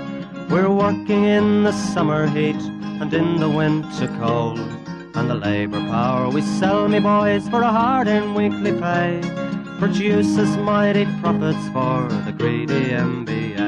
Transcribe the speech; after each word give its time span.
We're 0.50 0.68
working 0.68 1.25
in 1.25 1.62
the 1.62 1.73
summer 1.73 2.27
heat 2.27 2.61
and 3.00 3.14
in 3.14 3.41
the 3.41 3.48
winter 3.48 4.09
cold. 4.20 4.59
And 5.18 5.28
the 5.28 5.34
labour 5.34 5.80
power 5.80 6.30
we 6.30 6.42
sell, 6.42 6.86
me 6.86 7.00
boys, 7.00 7.48
for 7.48 7.62
a 7.62 7.72
hard 7.72 8.06
and 8.06 8.36
weekly 8.36 8.70
pay, 8.70 9.20
produces 9.80 10.56
mighty 10.59 11.06
profits 11.20 11.66
for 11.70 12.06
the 12.24 12.30
greedy 12.30 12.90
MBA. 12.90 13.66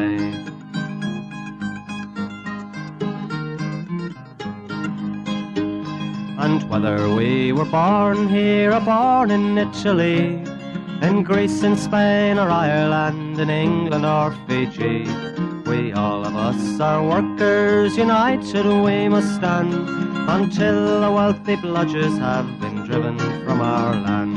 And 6.38 6.62
whether 6.70 7.12
we 7.12 7.50
were 7.50 7.64
born 7.64 8.28
here 8.28 8.72
or 8.72 8.80
born 8.80 9.32
in 9.32 9.58
Italy, 9.58 10.44
in 11.02 11.24
Greece, 11.24 11.64
in 11.64 11.76
Spain 11.76 12.38
or 12.38 12.48
Ireland, 12.48 13.40
in 13.40 13.50
England 13.50 14.06
or 14.06 14.30
Fiji, 14.46 15.02
we 15.66 15.92
all 15.94 16.24
of 16.24 16.36
us 16.36 16.78
are 16.78 17.02
workers 17.02 17.96
united, 17.96 18.66
we 18.66 19.08
must 19.08 19.34
stand 19.34 20.09
until 20.30 21.00
the 21.00 21.10
wealthy 21.10 21.56
bludgers 21.56 22.16
have 22.18 22.46
been 22.60 22.84
driven 22.84 23.18
from 23.44 23.60
our 23.60 23.96
land. 23.96 24.36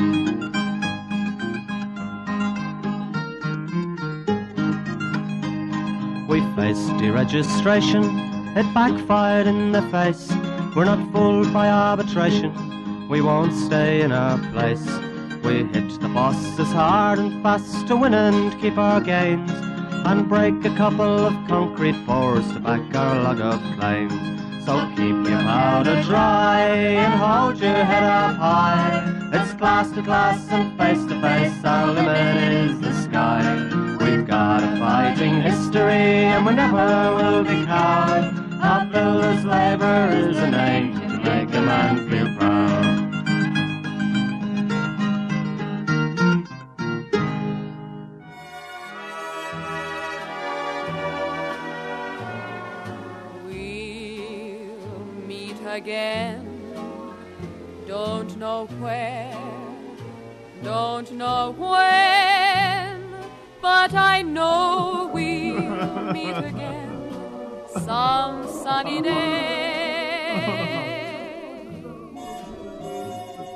We 6.27 6.40
faced 6.55 6.90
deregistration, 7.02 8.58
it 8.58 8.74
backfired 8.74 9.46
in 9.46 9.72
the 9.72 9.84
face. 9.84 10.32
We're 10.76 10.85
not 10.85 11.12
fooled 11.13 11.54
by 11.54 11.70
arbitration, 11.70 13.07
we 13.07 13.22
won't 13.22 13.54
stay 13.54 14.02
in 14.02 14.12
our 14.12 14.40
place. 14.52 14.88
We 15.44 15.66
hit 15.66 16.02
the 16.02 16.10
bosses 16.10 16.72
hard 16.72 17.20
and 17.20 17.44
fast 17.44 17.88
to 17.88 17.96
win 17.98 18.16
and 18.16 18.60
keep 18.60 18.80
our 18.80 19.00
gains, 19.00 19.52
and 19.52 20.28
break 20.28 20.66
a 20.66 20.76
couple 20.76 21.28
of 21.28 21.34
concrete 21.48 22.04
pours 22.07 22.52
to 22.54 22.60
back 22.60 22.96
our 22.96 23.22
log 23.22 23.40
of 23.40 23.62
claims. 23.78 24.32
So 24.66 24.88
keep 24.96 25.28
your 25.28 25.40
powder 25.40 26.02
dry 26.04 26.62
and 26.62 27.14
hold 27.16 27.60
your 27.60 27.84
head 27.84 28.04
up 28.04 28.38
high. 28.38 29.30
It's 29.34 29.54
class 29.56 29.92
to 29.92 30.02
class 30.02 30.48
and 30.52 30.78
face 30.78 31.04
to 31.06 31.20
face, 31.20 31.66
our 31.66 31.92
limit 31.92 32.54
is 32.54 32.80
the 32.80 32.94
sky. 32.94 33.41
We've 34.00 34.26
got 34.26 34.64
a 34.64 34.78
fighting 34.80 35.41
history 35.41 36.32
and 36.32 36.46
we 36.46 36.54
never 36.54 37.14
will 37.16 37.44
be 37.44 37.66
cowed. 37.66 38.54
Our 38.62 38.86
builder's 38.86 39.44
labour 39.44 40.10
is 40.14 40.38
a 40.38 40.50
name 40.50 40.94
to 40.94 41.18
make 41.18 41.54
a 41.54 41.62
man 41.62 42.10
feel 42.10 42.34
proud. 42.38 43.02
Again. 55.74 56.48
Don't 57.88 58.38
know 58.38 58.68
where, 58.79 59.35
don't 60.63 61.12
know 61.12 61.52
when, 61.57 63.12
but 63.60 63.94
I 63.96 64.22
know 64.22 65.09
we'll 65.12 66.13
meet 66.13 66.38
again 66.38 67.12
some 67.85 68.47
sunny 68.47 69.01
day. 69.01 70.44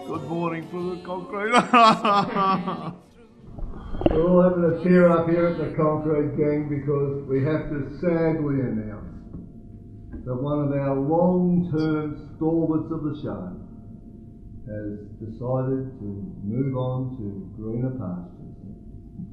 Good 0.07 0.23
morning 0.23 0.67
from 0.69 0.97
the 0.97 1.03
concrete. 1.05 1.51
We're 4.09 4.27
all 4.27 4.41
having 4.41 4.63
a 4.63 4.83
cheer 4.83 5.09
up 5.09 5.29
here 5.29 5.47
at 5.47 5.57
the 5.57 5.75
Concrete 5.75 6.35
Gang 6.37 6.67
because 6.69 7.23
we 7.27 7.43
have 7.43 7.69
to 7.69 7.97
sadly 7.99 8.61
announce 8.61 9.16
that 10.27 10.35
one 10.35 10.59
of 10.59 10.73
our 10.73 10.93
long-term 10.93 12.35
stalwarts 12.35 12.91
of 12.91 13.01
the 13.01 13.15
show 13.23 13.47
has 14.67 14.99
decided 15.23 15.87
to 15.99 16.35
move 16.43 16.75
on 16.75 17.15
to 17.15 17.49
greener 17.55 17.91
pastures. 17.91 18.59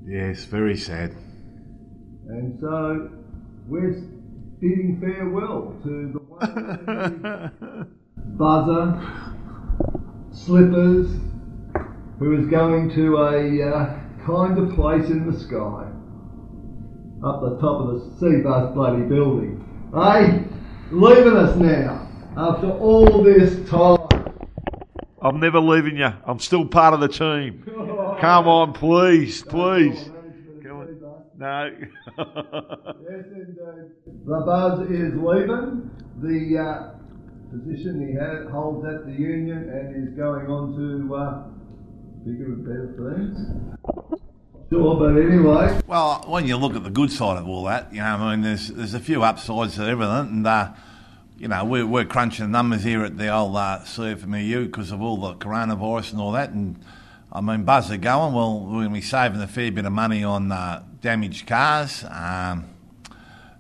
yes, 0.07 0.45
very 0.45 0.77
sad. 0.77 1.11
And 2.29 2.57
so 2.61 3.11
we're 3.67 3.95
bidding 4.61 5.01
farewell 5.01 5.75
to 5.83 6.13
the 6.13 6.21
one 6.31 7.91
buzzer, 8.39 9.03
slippers, 10.31 11.11
who 12.21 12.41
is 12.41 12.47
going 12.47 12.95
to 12.95 13.17
a 13.17 13.69
uh, 13.69 13.99
kind 14.25 14.59
of 14.59 14.73
place 14.77 15.11
in 15.11 15.29
the 15.29 15.37
sky, 15.41 15.91
up 17.27 17.41
the 17.41 17.59
top 17.61 17.81
of 17.83 17.95
the 17.95 18.17
C-bus 18.21 18.73
bloody 18.75 19.03
building. 19.03 19.61
Hey, 19.93 20.45
leaving 20.95 21.37
us 21.37 21.57
now 21.57 22.09
after 22.37 22.71
all 22.71 23.23
this 23.23 23.69
time. 23.69 23.99
I'm 25.21 25.41
never 25.41 25.59
leaving 25.61 25.97
you. 25.97 26.13
I'm 26.27 26.39
still 26.39 26.67
part 26.67 26.95
of 26.95 27.01
the 27.01 27.09
team. 27.09 27.63
Come 28.21 28.47
on, 28.47 28.73
please, 28.73 29.43
please. 29.43 30.11
No. 31.37 31.71
Yes, 31.77 31.87
indeed. 32.17 33.57
The 34.27 34.43
buzz 34.47 34.81
is 34.89 35.15
leaving 35.15 35.91
the 36.23 36.59
uh, 36.59 36.91
position 37.51 38.07
he 38.09 38.15
ha- 38.19 38.49
holds 38.53 38.87
at 38.87 39.05
the 39.07 39.13
union 39.13 39.69
and 39.69 40.09
is 40.09 40.15
going 40.17 40.47
on 40.47 40.75
to 40.77 41.15
uh, 41.15 41.43
bigger 42.25 42.45
and 42.53 42.65
better 42.65 42.95
things. 43.17 44.24
Sure, 44.75 44.97
but 44.97 45.17
anyway, 45.17 45.81
Well, 45.87 46.25
when 46.27 46.49
you 46.49 46.57
look 46.57 46.75
at 46.75 46.83
the 46.83 46.91
good 46.91 47.13
side 47.13 47.39
of 47.39 47.47
all 47.47 47.63
that, 47.67 47.93
you 47.93 48.01
know, 48.01 48.07
I 48.07 48.35
mean, 48.35 48.43
there's 48.43 48.67
there's 48.67 48.93
a 48.93 48.99
few 48.99 49.23
upsides 49.23 49.77
to 49.77 49.87
everything, 49.87 50.17
and 50.17 50.47
uh, 50.47 50.73
you 51.39 51.47
know, 51.47 51.65
we're 51.65 51.87
we're 51.87 52.05
crunching 52.05 52.51
numbers 52.51 52.83
here 52.83 53.05
at 53.05 53.17
the 53.17 53.29
old 53.29 53.55
uh, 53.55 53.79
CFMEU 53.85 54.67
because 54.67 54.91
of 54.91 55.01
all 55.01 55.17
the 55.17 55.35
coronavirus 55.35 56.13
and 56.13 56.21
all 56.21 56.33
that, 56.33 56.51
and 56.51 56.77
I 57.31 57.41
mean, 57.41 57.63
buzz 57.63 57.93
are 57.93 57.97
going. 57.97 58.35
Well, 58.35 58.63
we're 58.63 58.73
going 58.73 58.89
to 58.89 58.95
be 58.95 59.01
saving 59.01 59.41
a 59.41 59.47
fair 59.47 59.71
bit 59.71 59.85
of 59.85 59.93
money 59.93 60.25
on 60.25 60.51
uh, 60.51 60.83
damaged 61.01 61.47
cars. 61.47 62.03
Um, 62.11 62.65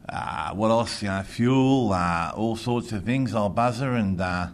uh, 0.09 0.53
what 0.55 0.71
else? 0.73 1.01
You 1.01 1.11
know, 1.11 1.23
fuel, 1.23 1.93
uh, 1.93 2.33
all 2.35 2.57
sorts 2.57 2.91
of 2.91 3.05
things. 3.05 3.35
Old 3.35 3.55
buzzer 3.55 3.93
and. 3.93 4.21
Uh, 4.21 4.49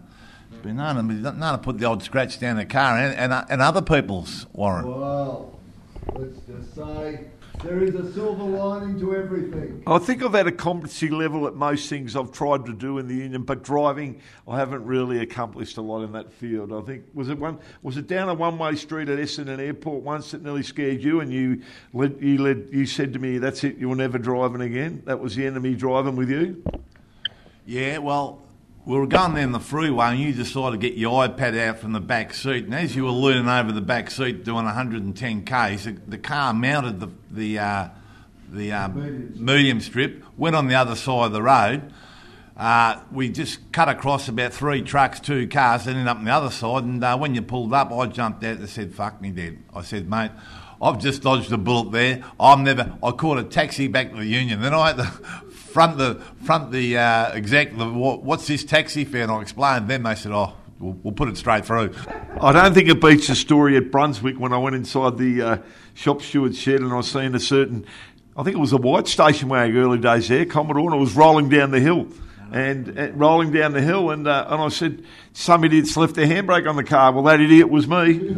been 0.62 0.76
known 0.76 0.96
to, 0.96 1.02
been 1.02 1.38
known 1.38 1.58
put 1.60 1.78
the 1.78 1.86
old 1.86 2.02
scratch 2.02 2.38
down 2.38 2.56
the 2.56 2.66
car 2.66 2.98
and, 2.98 3.16
and, 3.16 3.32
uh, 3.32 3.46
and 3.48 3.62
other 3.62 3.80
people's, 3.80 4.44
Warren. 4.52 4.86
well, 4.86 5.58
let's 6.14 6.38
just 6.40 6.74
say 6.74 7.26
there 7.62 7.82
is 7.82 7.94
a 7.94 8.12
silver 8.12 8.44
lining 8.44 8.98
to 9.00 9.14
everything. 9.14 9.82
I 9.86 9.98
think 9.98 10.22
I've 10.22 10.32
had 10.32 10.46
a 10.46 10.52
competency 10.52 11.08
level 11.08 11.46
at 11.46 11.54
most 11.54 11.88
things 11.88 12.16
I've 12.16 12.32
tried 12.32 12.66
to 12.66 12.72
do 12.72 12.98
in 12.98 13.06
the 13.06 13.14
union, 13.14 13.42
but 13.42 13.62
driving, 13.62 14.20
I 14.48 14.58
haven't 14.58 14.84
really 14.84 15.20
accomplished 15.20 15.76
a 15.76 15.82
lot 15.82 16.02
in 16.02 16.12
that 16.12 16.32
field. 16.32 16.72
I 16.72 16.80
think 16.82 17.04
was 17.14 17.28
it 17.28 17.38
one 17.38 17.58
was 17.82 17.96
it 17.96 18.06
down 18.06 18.28
a 18.28 18.34
one 18.34 18.58
way 18.58 18.74
street 18.76 19.08
at 19.08 19.18
Essendon 19.18 19.58
Airport 19.58 20.02
once 20.02 20.30
that 20.30 20.42
nearly 20.42 20.62
scared 20.62 21.02
you, 21.02 21.20
and 21.20 21.32
you 21.32 21.62
led, 21.92 22.16
you 22.20 22.38
led 22.38 22.68
you 22.72 22.86
said 22.86 23.12
to 23.12 23.18
me, 23.18 23.38
"That's 23.38 23.64
it, 23.64 23.78
you're 23.78 23.96
never 23.96 24.18
driving 24.18 24.62
again." 24.62 25.02
That 25.06 25.20
was 25.20 25.36
the 25.36 25.46
enemy 25.46 25.74
driving 25.74 26.16
with 26.16 26.30
you. 26.30 26.62
Yeah, 27.66 27.98
well, 27.98 28.42
we 28.86 28.96
were 28.96 29.06
going 29.06 29.34
down 29.34 29.52
the 29.52 29.60
freeway 29.60 30.06
and 30.06 30.20
you 30.20 30.32
decided 30.32 30.80
to 30.80 30.88
get 30.88 30.96
your 30.96 31.26
iPad 31.28 31.58
out 31.58 31.78
from 31.78 31.92
the 31.92 32.00
back 32.00 32.32
seat. 32.32 32.64
And 32.64 32.74
as 32.74 32.96
you 32.96 33.04
were 33.04 33.10
leaning 33.10 33.48
over 33.48 33.72
the 33.72 33.80
back 33.82 34.10
seat 34.10 34.44
doing 34.44 34.64
110 34.64 35.44
k's, 35.44 35.88
the, 36.06 36.18
car 36.18 36.54
mounted 36.54 37.00
the 37.00 37.10
the 37.30 37.58
uh, 37.58 37.88
the 38.50 38.72
uh, 38.72 38.88
medium 38.88 39.80
strip, 39.80 40.24
went 40.36 40.56
on 40.56 40.66
the 40.66 40.74
other 40.74 40.96
side 40.96 41.26
of 41.26 41.32
the 41.32 41.42
road. 41.42 41.92
Uh, 42.56 43.00
we 43.12 43.28
just 43.28 43.70
cut 43.70 43.88
across 43.88 44.28
about 44.28 44.52
three 44.52 44.82
trucks, 44.82 45.20
two 45.20 45.46
cars, 45.46 45.86
ended 45.86 46.06
up 46.08 46.18
on 46.18 46.24
the 46.24 46.32
other 46.32 46.50
side. 46.50 46.82
And 46.82 47.02
uh, 47.02 47.16
when 47.16 47.34
you 47.34 47.42
pulled 47.42 47.72
up, 47.72 47.92
I 47.92 48.06
jumped 48.06 48.42
out 48.44 48.58
and 48.58 48.68
said, 48.68 48.92
"Fuck 48.92 49.20
me, 49.20 49.30
dead." 49.30 49.58
I 49.74 49.82
said, 49.82 50.08
"Mate." 50.08 50.32
I've 50.82 50.98
just 50.98 51.20
dodged 51.20 51.52
a 51.52 51.58
bullet 51.58 51.92
there. 51.92 52.24
I'm 52.40 52.64
never. 52.64 52.96
I 53.02 53.10
caught 53.10 53.38
a 53.38 53.44
taxi 53.44 53.86
back 53.86 54.12
to 54.12 54.16
the 54.16 54.24
union. 54.24 54.62
Then 54.62 54.72
I 54.72 54.88
had 54.88 54.96
to 54.96 55.12
front 55.70 55.98
the 55.98 56.16
front 56.44 56.72
the 56.72 56.98
uh, 56.98 57.32
exec. 57.32 57.76
The, 57.76 57.88
what, 57.88 58.22
what's 58.22 58.46
this 58.46 58.64
taxi 58.64 59.04
fare? 59.04 59.22
And 59.22 59.32
I 59.32 59.40
explained. 59.40 59.88
Then 59.88 60.02
they 60.02 60.14
said, 60.14 60.32
"Oh, 60.32 60.54
we'll, 60.78 60.92
we'll 61.02 61.14
put 61.14 61.28
it 61.28 61.36
straight 61.36 61.64
through." 61.64 61.94
I 62.40 62.52
don't 62.52 62.74
think 62.74 62.88
it 62.88 63.00
beats 63.00 63.26
the 63.28 63.34
story 63.34 63.76
at 63.76 63.90
Brunswick 63.90 64.38
when 64.38 64.52
I 64.52 64.58
went 64.58 64.76
inside 64.76 65.18
the 65.18 65.42
uh, 65.42 65.58
shop 65.94 66.22
steward's 66.22 66.58
shed 66.58 66.80
and 66.80 66.92
I 66.92 67.00
seen 67.02 67.34
a 67.34 67.40
certain, 67.40 67.84
I 68.36 68.42
think 68.42 68.56
it 68.56 68.60
was 68.60 68.72
a 68.72 68.78
white 68.78 69.06
station 69.06 69.48
wagon 69.48 69.76
early 69.76 69.98
days 69.98 70.28
there, 70.28 70.46
Commodore, 70.46 70.86
and 70.86 70.94
it 70.94 71.00
was 71.00 71.14
rolling 71.14 71.48
down 71.48 71.70
the 71.70 71.80
hill. 71.80 72.06
and, 72.52 72.88
and 72.88 73.20
rolling 73.20 73.52
down 73.52 73.72
the 73.72 73.80
hill. 73.80 74.10
And, 74.10 74.26
uh, 74.26 74.46
and 74.48 74.60
I 74.60 74.68
said, 74.68 75.04
some 75.32 75.64
idiots 75.64 75.96
left 75.96 76.14
their 76.14 76.26
handbrake 76.26 76.68
on 76.68 76.76
the 76.76 76.84
car. 76.84 77.12
Well, 77.12 77.22
that 77.24 77.40
idiot 77.40 77.68
was 77.68 77.86
me. 77.86 78.14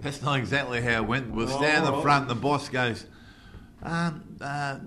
That's 0.00 0.22
not 0.22 0.38
exactly 0.38 0.80
how 0.80 1.02
it 1.02 1.06
went. 1.06 1.30
We'll 1.30 1.46
stand 1.46 1.86
in 1.86 1.92
the 1.92 2.00
front, 2.00 2.22
and 2.22 2.30
the 2.30 2.40
boss 2.40 2.68
goes, 2.68 3.06
um, 3.82 4.36
uh, 4.40 4.78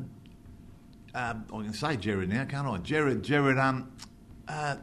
uh, 1.13 1.33
I 1.53 1.61
can 1.61 1.73
say 1.73 1.97
Jared 1.97 2.29
now, 2.29 2.45
can't 2.45 2.67
I? 2.67 2.77
Jared, 2.77 3.23
Jared, 3.23 3.57
um, 3.57 3.91
uh, 4.47 4.77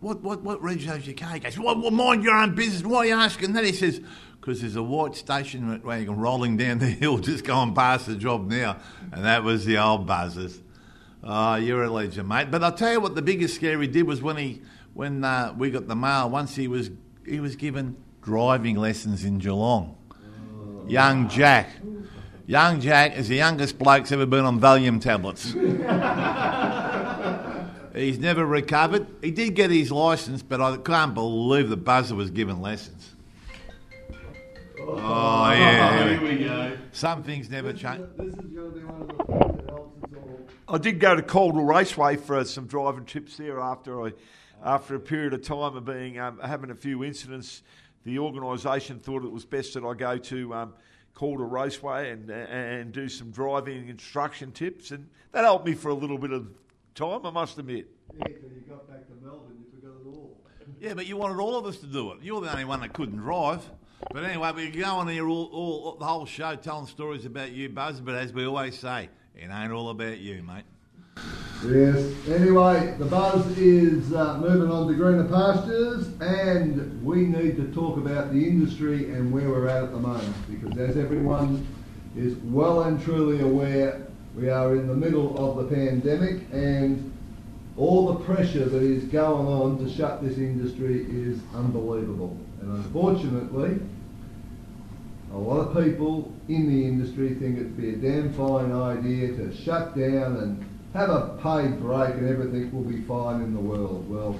what, 0.00 0.20
what, 0.22 0.42
what 0.42 0.62
region 0.62 0.92
is 0.92 1.06
your 1.06 1.16
car? 1.16 1.34
He 1.34 1.40
goes, 1.40 1.58
well, 1.58 1.80
well, 1.80 1.90
mind 1.90 2.24
your 2.24 2.34
own 2.34 2.54
business. 2.54 2.82
Why 2.82 2.98
are 2.98 3.06
you 3.06 3.14
asking 3.14 3.52
that? 3.54 3.64
He 3.64 3.72
says, 3.72 4.00
because 4.40 4.60
there's 4.60 4.76
a 4.76 4.82
white 4.82 5.14
station 5.14 5.80
wagon 5.82 6.16
rolling 6.16 6.56
down 6.56 6.78
the 6.78 6.86
hill 6.86 7.18
just 7.20 7.44
going 7.44 7.74
past 7.74 8.06
the 8.06 8.16
job 8.16 8.50
now. 8.50 8.78
And 9.12 9.24
that 9.24 9.44
was 9.44 9.64
the 9.64 9.78
old 9.78 10.06
buzzers. 10.06 10.60
Oh, 11.22 11.54
you're 11.54 11.84
a 11.84 11.90
legend, 11.90 12.28
mate. 12.28 12.50
But 12.50 12.64
I'll 12.64 12.72
tell 12.72 12.92
you 12.92 13.00
what 13.00 13.14
the 13.14 13.22
biggest 13.22 13.54
scare 13.54 13.80
he 13.80 13.86
did 13.86 14.02
was 14.02 14.20
when 14.20 14.36
he 14.36 14.62
when 14.94 15.22
uh, 15.22 15.54
we 15.56 15.70
got 15.70 15.86
the 15.86 15.94
mail. 15.94 16.28
Once 16.28 16.56
he 16.56 16.66
was 16.66 16.90
he 17.24 17.38
was 17.38 17.54
given 17.54 17.96
driving 18.22 18.76
lessons 18.76 19.24
in 19.24 19.38
Geelong. 19.38 19.96
Young 20.88 21.28
Jack. 21.28 21.70
Young 22.52 22.80
Jack 22.82 23.16
is 23.16 23.28
the 23.28 23.36
youngest 23.36 23.78
bloke's 23.78 24.12
ever 24.12 24.26
been 24.26 24.44
on 24.44 24.60
Valium 24.60 25.00
tablets. 25.00 25.52
He's 27.94 28.18
never 28.18 28.44
recovered. 28.44 29.06
He 29.22 29.30
did 29.30 29.54
get 29.54 29.70
his 29.70 29.90
licence, 29.90 30.42
but 30.42 30.60
I 30.60 30.76
can't 30.76 31.14
believe 31.14 31.70
the 31.70 31.78
buzzer 31.78 32.14
was 32.14 32.30
given 32.30 32.60
lessons. 32.60 33.14
Oh, 34.78 35.50
yeah. 35.50 36.10
Here 36.10 36.22
we 36.22 36.44
go. 36.44 36.76
Some 36.92 37.22
things 37.22 37.48
never 37.48 37.72
change. 37.72 38.06
This 38.18 38.26
is 38.26 38.34
going 38.34 38.74
to 38.74 38.78
be 38.78 38.84
one 38.84 39.00
of 39.00 39.08
the 39.08 39.24
things 39.24 39.56
that 39.56 39.70
helps 39.70 40.04
us 40.04 40.10
all. 40.14 40.46
I 40.74 40.76
did 40.76 41.00
go 41.00 41.16
to 41.16 41.22
Calder 41.22 41.62
Raceway 41.62 42.16
for 42.16 42.44
some 42.44 42.66
driving 42.66 43.06
trips 43.06 43.38
there 43.38 43.60
after 43.60 44.04
I, 44.04 44.12
after 44.62 44.94
a 44.94 45.00
period 45.00 45.32
of 45.32 45.40
time 45.40 45.74
of 45.74 45.86
being 45.86 46.18
um, 46.18 46.38
having 46.44 46.70
a 46.70 46.74
few 46.74 47.02
incidents. 47.02 47.62
The 48.04 48.18
organisation 48.18 48.98
thought 48.98 49.24
it 49.24 49.32
was 49.32 49.46
best 49.46 49.72
that 49.72 49.84
I 49.84 49.94
go 49.94 50.18
to 50.18 50.52
um, 50.52 50.74
Calder 51.14 51.44
Raceway 51.44 52.10
and 52.10 52.30
and 52.30 52.92
do 52.92 53.08
some 53.08 53.30
driving 53.30 53.88
instruction 53.88 54.52
tips, 54.52 54.90
and 54.90 55.08
that 55.32 55.44
helped 55.44 55.66
me 55.66 55.74
for 55.74 55.90
a 55.90 55.94
little 55.94 56.18
bit 56.18 56.32
of 56.32 56.48
time. 56.94 57.24
I 57.24 57.30
must 57.30 57.58
admit. 57.58 57.88
Yeah, 58.14 58.24
till 58.24 58.50
you 58.50 58.62
got 58.68 58.88
back 58.88 59.06
to 59.06 59.14
Melbourne, 59.22 59.56
you 59.58 59.80
forgot 59.80 60.00
it 60.00 60.06
all. 60.06 60.36
Yeah, 60.80 60.94
but 60.94 61.06
you 61.06 61.16
wanted 61.16 61.40
all 61.40 61.56
of 61.56 61.66
us 61.66 61.78
to 61.78 61.86
do 61.86 62.12
it. 62.12 62.18
You're 62.22 62.40
the 62.40 62.50
only 62.50 62.64
one 62.64 62.80
that 62.80 62.92
couldn't 62.92 63.18
drive. 63.18 63.62
But 64.10 64.24
anyway, 64.24 64.52
we 64.52 64.70
go 64.70 64.84
on 64.96 65.08
here 65.08 65.28
all, 65.28 65.48
all, 65.52 65.82
all 65.84 65.96
the 65.96 66.04
whole 66.04 66.26
show 66.26 66.56
telling 66.56 66.86
stories 66.86 67.24
about 67.24 67.52
you, 67.52 67.68
Buzz. 67.68 68.00
But 68.00 68.16
as 68.16 68.32
we 68.32 68.44
always 68.44 68.78
say, 68.78 69.08
it 69.36 69.48
ain't 69.50 69.72
all 69.72 69.90
about 69.90 70.18
you, 70.18 70.42
mate. 70.42 70.64
Yes. 71.64 72.12
Anyway, 72.26 72.96
the 72.98 73.04
buzz 73.04 73.46
is 73.56 74.12
uh, 74.12 74.38
moving 74.38 74.68
on 74.68 74.88
to 74.88 74.94
greener 74.94 75.28
pastures, 75.28 76.08
and 76.20 77.04
we 77.04 77.26
need 77.26 77.56
to 77.56 77.72
talk 77.72 77.98
about 77.98 78.32
the 78.32 78.48
industry 78.48 79.12
and 79.12 79.32
where 79.32 79.48
we're 79.48 79.68
at 79.68 79.84
at 79.84 79.92
the 79.92 79.98
moment, 79.98 80.34
because 80.50 80.76
as 80.76 80.96
everyone 80.96 81.64
is 82.16 82.36
well 82.38 82.82
and 82.82 83.00
truly 83.00 83.42
aware, 83.42 84.04
we 84.36 84.50
are 84.50 84.74
in 84.74 84.88
the 84.88 84.94
middle 84.94 85.38
of 85.38 85.56
the 85.68 85.72
pandemic, 85.72 86.42
and 86.52 87.12
all 87.76 88.12
the 88.12 88.24
pressure 88.24 88.64
that 88.64 88.82
is 88.82 89.04
going 89.04 89.46
on 89.46 89.78
to 89.78 89.88
shut 89.94 90.20
this 90.20 90.38
industry 90.38 91.06
is 91.08 91.38
unbelievable. 91.54 92.36
And 92.60 92.72
unfortunately, 92.72 93.78
a 95.32 95.38
lot 95.38 95.60
of 95.60 95.84
people 95.84 96.34
in 96.48 96.66
the 96.68 96.84
industry 96.84 97.34
think 97.34 97.56
it'd 97.56 97.76
be 97.76 97.90
a 97.90 97.96
damn 97.96 98.32
fine 98.34 98.72
idea 98.72 99.28
to 99.36 99.54
shut 99.54 99.96
down 99.96 100.36
and 100.38 100.71
have 100.94 101.08
a 101.08 101.38
paid 101.42 101.80
break 101.80 102.14
and 102.14 102.28
everything 102.28 102.70
will 102.72 102.82
be 102.82 103.02
fine 103.02 103.40
in 103.40 103.54
the 103.54 103.60
world. 103.60 104.08
Well, 104.10 104.38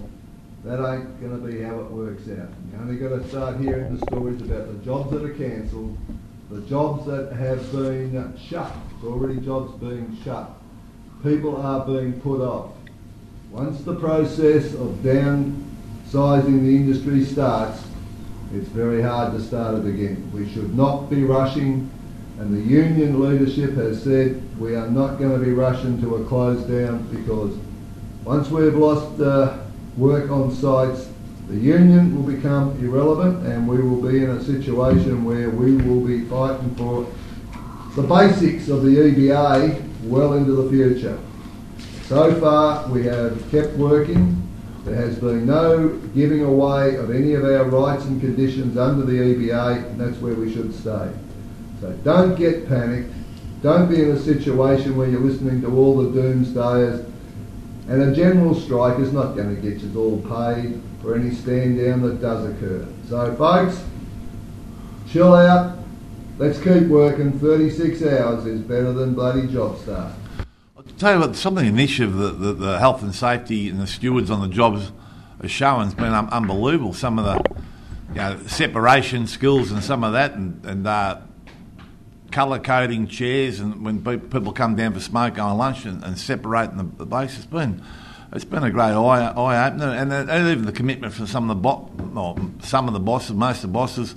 that 0.64 0.78
ain't 0.78 1.20
going 1.20 1.40
to 1.40 1.46
be 1.46 1.62
how 1.62 1.80
it 1.80 1.90
works 1.90 2.22
out. 2.28 2.48
You 2.70 2.78
only 2.78 2.96
got 2.96 3.08
to 3.08 3.28
start 3.28 3.58
hearing 3.58 3.96
the 3.96 4.06
stories 4.06 4.40
about 4.42 4.68
the 4.68 4.84
jobs 4.84 5.10
that 5.12 5.24
are 5.24 5.34
cancelled, 5.34 5.96
the 6.50 6.60
jobs 6.62 7.06
that 7.06 7.32
have 7.32 7.72
been 7.72 8.38
shut. 8.48 8.70
It's 8.94 9.04
already 9.04 9.40
jobs 9.40 9.72
being 9.80 10.18
shut. 10.22 10.50
People 11.22 11.56
are 11.56 11.86
being 11.86 12.20
put 12.20 12.40
off. 12.40 12.72
Once 13.50 13.82
the 13.82 13.94
process 13.94 14.72
of 14.74 14.88
downsizing 15.02 16.62
the 16.62 16.76
industry 16.76 17.24
starts, 17.24 17.82
it's 18.54 18.68
very 18.68 19.00
hard 19.00 19.32
to 19.32 19.40
start 19.40 19.74
it 19.76 19.86
again. 19.86 20.30
We 20.32 20.48
should 20.52 20.76
not 20.76 21.08
be 21.08 21.24
rushing, 21.24 21.90
and 22.42 22.56
the 22.56 22.68
union 22.68 23.20
leadership 23.20 23.74
has 23.74 24.02
said 24.02 24.42
we 24.58 24.74
are 24.74 24.88
not 24.88 25.16
going 25.16 25.30
to 25.30 25.38
be 25.38 25.52
rushing 25.52 26.00
to 26.00 26.16
a 26.16 26.24
close 26.24 26.60
down 26.64 27.00
because 27.14 27.56
once 28.24 28.50
we've 28.50 28.74
lost 28.74 29.20
uh, 29.20 29.58
work 29.96 30.28
on 30.28 30.52
sites, 30.52 31.08
the 31.48 31.56
union 31.56 32.16
will 32.16 32.28
become 32.34 32.76
irrelevant 32.84 33.46
and 33.46 33.68
we 33.68 33.80
will 33.80 34.02
be 34.02 34.24
in 34.24 34.30
a 34.30 34.42
situation 34.42 35.24
where 35.24 35.50
we 35.50 35.76
will 35.76 36.04
be 36.04 36.24
fighting 36.24 36.74
for 36.74 37.06
the 37.94 38.02
basics 38.02 38.68
of 38.68 38.82
the 38.82 38.90
EBA 38.90 39.80
well 40.08 40.32
into 40.32 40.50
the 40.50 40.68
future. 40.68 41.20
So 42.06 42.34
far, 42.40 42.88
we 42.88 43.04
have 43.04 43.40
kept 43.52 43.74
working. 43.74 44.36
There 44.84 44.96
has 44.96 45.16
been 45.16 45.46
no 45.46 45.90
giving 46.12 46.42
away 46.42 46.96
of 46.96 47.12
any 47.12 47.34
of 47.34 47.44
our 47.44 47.66
rights 47.66 48.04
and 48.06 48.20
conditions 48.20 48.76
under 48.76 49.06
the 49.06 49.12
EBA, 49.12 49.90
and 49.90 50.00
that's 50.00 50.18
where 50.18 50.34
we 50.34 50.52
should 50.52 50.74
stay. 50.74 51.08
So 51.82 51.90
don't 52.04 52.36
get 52.36 52.68
panicked. 52.68 53.12
Don't 53.60 53.90
be 53.90 54.00
in 54.00 54.12
a 54.12 54.18
situation 54.20 54.96
where 54.96 55.08
you're 55.08 55.20
listening 55.20 55.60
to 55.62 55.76
all 55.76 55.96
the 55.96 56.16
doomsdayers. 56.16 57.04
And 57.88 58.02
a 58.02 58.14
general 58.14 58.54
strike 58.54 59.00
is 59.00 59.12
not 59.12 59.34
going 59.34 59.56
to 59.56 59.60
get 59.60 59.80
you 59.82 60.00
all 60.00 60.18
paid 60.18 60.80
for 61.02 61.16
any 61.16 61.34
stand 61.34 61.80
down 61.80 62.02
that 62.02 62.20
does 62.20 62.48
occur. 62.48 62.86
So, 63.08 63.34
folks, 63.34 63.82
chill 65.10 65.34
out. 65.34 65.76
Let's 66.38 66.60
keep 66.60 66.84
working. 66.84 67.36
36 67.40 68.00
hours 68.04 68.46
is 68.46 68.60
better 68.60 68.92
than 68.92 69.14
bloody 69.14 69.48
job 69.48 69.76
start. 69.80 70.12
I'll 70.76 70.84
tell 70.98 71.14
you 71.14 71.20
what, 71.20 71.34
some 71.34 71.56
of 71.56 71.64
the 71.64 71.68
initiative 71.68 72.14
that 72.14 72.38
the, 72.38 72.52
the 72.52 72.78
health 72.78 73.02
and 73.02 73.12
safety 73.12 73.68
and 73.68 73.80
the 73.80 73.88
stewards 73.88 74.30
on 74.30 74.40
the 74.40 74.54
jobs 74.54 74.92
are 75.42 75.48
showing 75.48 75.86
has 75.86 75.94
been 75.94 76.14
unbelievable. 76.14 76.94
Some 76.94 77.18
of 77.18 77.24
the 77.24 77.60
you 78.10 78.14
know, 78.14 78.38
separation 78.46 79.26
skills 79.26 79.72
and 79.72 79.82
some 79.82 80.04
of 80.04 80.12
that, 80.12 80.34
and, 80.34 80.64
and 80.64 80.86
uh, 80.86 81.18
colour 82.32 82.58
coding 82.58 83.06
chairs, 83.06 83.60
and 83.60 83.84
when 83.84 84.02
people 84.02 84.52
come 84.52 84.74
down 84.74 84.94
for 84.94 85.00
smoke 85.00 85.38
on 85.38 85.56
lunch 85.58 85.84
and, 85.84 86.02
and 86.02 86.18
separating 86.18 86.78
the, 86.78 86.84
the 86.96 87.06
base, 87.06 87.36
it's 87.36 87.46
been 87.46 87.82
it's 88.34 88.46
been 88.46 88.64
a 88.64 88.70
great 88.70 88.92
eye, 88.92 89.32
opener, 89.34 89.90
and, 89.90 90.10
and 90.10 90.48
even 90.48 90.64
the 90.64 90.72
commitment 90.72 91.12
from 91.12 91.26
some 91.26 91.50
of 91.50 91.56
the 91.56 91.62
bo- 91.62 92.50
some 92.62 92.88
of 92.88 92.94
the 92.94 93.00
bosses, 93.00 93.36
most 93.36 93.56
of 93.56 93.70
the 93.70 93.74
bosses, 93.74 94.14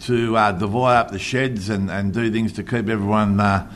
to 0.00 0.36
uh, 0.36 0.50
divide 0.50 0.96
up 0.96 1.10
the 1.12 1.18
sheds 1.18 1.68
and, 1.68 1.88
and 1.88 2.12
do 2.12 2.30
things 2.32 2.52
to 2.54 2.64
keep 2.64 2.88
everyone 2.88 3.38
uh, 3.38 3.72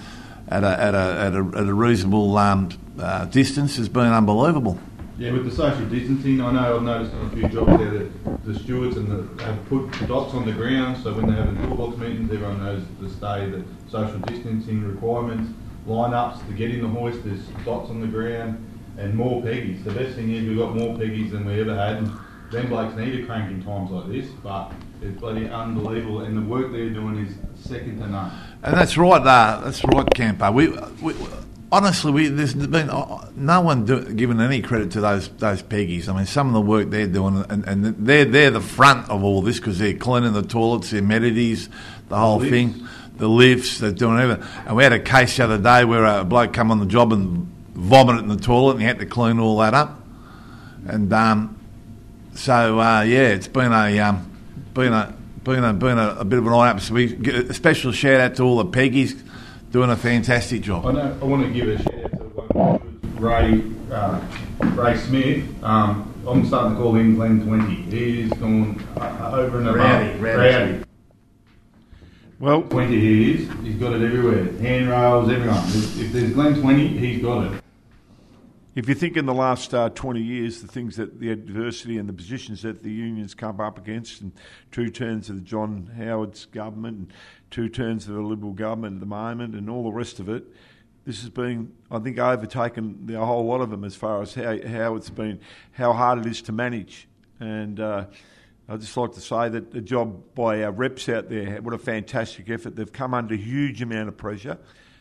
at, 0.49 0.65
a, 0.65 0.81
at, 0.81 0.95
a, 0.95 0.99
at, 0.99 1.35
a, 1.35 1.59
at 1.59 1.69
a 1.69 1.75
reasonable 1.75 2.37
um, 2.37 2.69
uh, 2.99 3.27
distance 3.27 3.77
has 3.77 3.89
been 3.89 4.13
unbelievable. 4.13 4.77
Yeah, 5.19 5.33
with 5.33 5.47
the 5.47 5.51
social 5.51 5.87
distancing, 5.87 6.43
I 6.43 6.53
know 6.53 6.77
I've 6.77 6.83
noticed 6.83 7.15
on 7.15 7.25
a 7.25 7.31
few 7.31 7.49
jobs 7.49 7.79
there 7.79 7.91
that 7.91 8.45
the 8.45 8.55
stewards 8.55 8.99
and 8.99 9.09
the, 9.11 9.45
have 9.45 9.65
put 9.67 9.91
dots 10.07 10.35
on 10.35 10.45
the 10.45 10.53
ground, 10.53 11.03
so 11.03 11.15
when 11.15 11.27
they 11.27 11.33
have 11.33 11.57
the 11.57 11.67
toolbox 11.67 11.97
meetings, 11.97 12.31
everyone 12.31 12.63
knows 12.63 12.83
to 13.01 13.09
stay 13.09 13.49
the 13.49 13.65
social 13.91 14.19
distancing 14.19 14.85
requirements, 14.85 15.51
lineups 15.89 16.47
to 16.47 16.53
get 16.53 16.71
in 16.71 16.83
the 16.83 16.89
hoist, 16.89 17.25
there's 17.25 17.47
dots 17.65 17.89
on 17.89 18.03
the 18.03 18.07
ground, 18.07 18.63
and 18.99 19.15
more 19.15 19.41
peggies. 19.41 19.83
The 19.85 19.93
best 19.93 20.17
thing 20.17 20.31
is 20.35 20.47
we've 20.47 20.59
got 20.59 20.77
more 20.77 20.95
peggies 20.95 21.31
than 21.31 21.47
we 21.47 21.63
ever 21.63 21.75
had. 21.75 22.07
Them 22.53 22.69
blokes 22.69 22.95
need 22.95 23.19
a 23.19 23.25
crank 23.25 23.51
in 23.51 23.65
times 23.65 23.91
like 23.91 24.09
this, 24.09 24.27
but 24.43 24.71
it's 25.01 25.19
bloody 25.19 25.49
unbelievable, 25.49 26.21
and 26.21 26.37
the 26.37 26.43
work 26.43 26.73
they're 26.73 26.91
doing 26.91 27.25
is 27.25 27.35
second 27.55 28.01
to 28.01 28.07
none. 28.07 28.31
And 28.63 28.77
that's 28.77 28.99
right, 28.99 29.23
uh, 29.23 29.63
that's 29.65 29.83
right, 29.83 30.07
Campo. 30.15 30.53
We, 30.53 30.69
we 31.01 31.15
honestly, 31.71 32.13
we, 32.13 32.29
there's 32.29 32.55
been 32.55 32.91
uh, 32.91 33.29
no 33.35 33.61
one 33.61 33.85
do, 33.85 34.05
given 34.13 34.41
any 34.41 34.63
credit 34.63 34.93
to 34.93 35.01
those 35.01 35.29
those 35.29 35.63
peggies. 35.63 36.09
I 36.09 36.17
mean, 36.17 36.27
some 36.27 36.49
of 36.49 36.55
the 36.55 36.61
work 36.61 36.91
they're 36.91 37.07
doing, 37.07 37.45
and, 37.49 37.65
and 37.67 37.85
they're 37.85 38.25
they're 38.25 38.51
the 38.51 38.61
front 38.61 39.09
of 39.11 39.25
all 39.25 39.43
this 39.43 39.59
because 39.59 39.79
they're 39.79 39.95
cleaning 39.95 40.33
the 40.33 40.43
toilets, 40.43 40.91
the 40.91 40.99
amenities, 40.99 41.69
the 42.09 42.17
whole 42.17 42.39
lifts. 42.39 42.51
thing, 42.51 42.89
the 43.17 43.29
lifts, 43.29 43.79
they're 43.79 43.93
doing 43.93 44.19
everything. 44.19 44.47
And 44.67 44.77
we 44.77 44.83
had 44.83 44.93
a 44.93 45.01
case 45.01 45.37
the 45.37 45.45
other 45.45 45.59
day 45.59 45.85
where 45.85 46.05
a 46.05 46.25
bloke 46.25 46.53
come 46.53 46.71
on 46.71 46.79
the 46.79 46.87
job 46.87 47.13
and 47.13 47.47
vomited 47.73 48.23
in 48.23 48.29
the 48.29 48.37
toilet, 48.37 48.73
and 48.73 48.81
he 48.81 48.87
had 48.87 48.99
to 48.99 49.07
clean 49.07 49.39
all 49.39 49.59
that 49.59 49.75
up. 49.75 50.03
And 50.87 51.13
um, 51.13 51.59
so 52.35 52.79
uh, 52.79 53.03
yeah, 53.03 53.29
it's 53.29 53.49
been 53.49 53.73
a 53.73 53.99
um, 54.01 54.31
been 54.75 54.93
a 54.93 55.15
been 55.43 55.65
a 55.65 55.73
been 55.73 55.99
a, 55.99 56.17
a 56.21 56.25
bit 56.25 56.39
of 56.39 56.47
an 56.47 56.53
eye 56.53 56.71
up. 56.71 56.81
So 56.81 56.95
we 56.95 57.15
get 57.15 57.35
a 57.35 57.55
special 57.55 57.93
shout 57.93 58.21
out 58.21 58.37
to 58.37 58.43
all 58.43 58.57
the 58.59 58.67
Peggies 58.67 59.23
doing 59.71 59.91
a 59.91 59.97
fantastic 59.97 60.63
I 60.63 60.65
job. 60.65 60.95
know. 60.95 61.19
I 61.21 61.25
want 61.25 61.43
to 61.47 61.53
give 61.53 61.69
a 61.69 61.83
shout 61.83 62.05
out 62.05 62.11
to 62.13 62.25
one 62.59 62.77
of 62.77 63.23
Ray 63.23 63.63
uh, 63.91 64.21
Ray 64.61 64.97
Smith. 64.97 65.65
Um, 65.65 66.13
I'm 66.27 66.45
starting 66.47 66.73
to 66.77 66.83
call 66.83 66.95
him 66.95 67.15
Glen 67.15 67.45
Twenty. 67.47 67.75
He's 67.83 68.33
gone 68.35 68.85
uh, 68.97 69.31
over 69.33 69.59
and 69.59 69.69
above. 69.69 70.21
Rowdy, 70.21 70.39
rowdy. 70.39 70.85
Well, 72.39 72.63
Twenty 72.63 73.01
he 73.01 73.35
is. 73.35 73.51
He's 73.63 73.77
got 73.77 73.95
it 73.95 74.03
everywhere. 74.03 74.45
Handrails, 74.61 75.31
everyone. 75.31 75.59
If, 75.69 76.01
if 76.01 76.13
there's 76.13 76.33
Glen 76.33 76.61
Twenty, 76.61 76.89
he's 76.89 77.23
got 77.23 77.53
it. 77.53 77.63
If 78.77 78.91
you 78.91 78.95
think 78.95 79.17
in 79.17 79.25
the 79.25 79.35
last 79.35 79.73
uh, 79.73 79.89
20 79.89 80.21
years, 80.21 80.61
the 80.61 80.69
things 80.69 80.97
that 80.97 81.19
the 81.19 81.31
adversity 81.31 81.97
and 81.97 82.07
the 82.07 82.13
positions 82.13 82.61
that 82.61 82.83
the 82.83 82.93
unions 82.93 83.33
come 83.35 83.59
up 83.59 83.79
against, 83.79 84.21
and 84.21 84.33
two 84.71 84.91
turns 84.91 85.31
of 85.31 85.37
the 85.37 85.41
John 85.41 85.91
Howard's 85.97 86.45
government, 86.45 86.99
and 86.99 87.13
two 87.51 87.71
turns 87.71 88.07
of 88.07 88.15
the 88.15 88.21
Liberal 88.21 88.53
government 88.53 88.97
at 88.97 89.01
the 89.01 89.07
moment, 89.07 89.55
and 89.55 89.71
all 89.71 89.83
the 89.83 89.93
rest 89.93 90.21
of 90.21 90.29
it, 90.29 90.45
this 91.07 91.23
has 91.23 91.31
been, 91.31 91.73
I 91.91 92.01
think, 92.01 92.19
overtaken 92.19 93.11
a 93.15 93.25
whole 93.25 93.47
lot 93.47 93.63
of 93.63 93.71
them 93.71 93.83
as 93.83 93.97
far 93.97 94.21
as 94.21 94.35
how, 94.35 94.59
how 94.69 94.95
it's 94.97 95.09
been, 95.09 95.41
how 95.73 95.95
hard 95.95 96.19
it 96.19 96.27
is 96.27 96.43
to 96.43 96.53
manage. 96.53 97.09
And 97.41 97.81
uh, 97.81 98.05
I'd 98.69 98.81
just 98.81 98.97
like 98.97 99.13
to 99.13 99.23
say 99.23 99.49
that 99.49 99.71
the 99.71 99.81
job 99.81 100.35
by 100.35 100.65
our 100.65 100.73
reps 100.73 101.09
out 101.09 101.31
there, 101.31 101.63
what 101.63 101.73
a 101.73 101.79
fantastic 101.79 102.51
effort. 102.51 102.77
They've 102.77 102.93
come 102.93 103.15
under 103.15 103.37
huge 103.37 103.81
amount 103.81 104.09
of 104.09 104.19
pressure. 104.19 104.59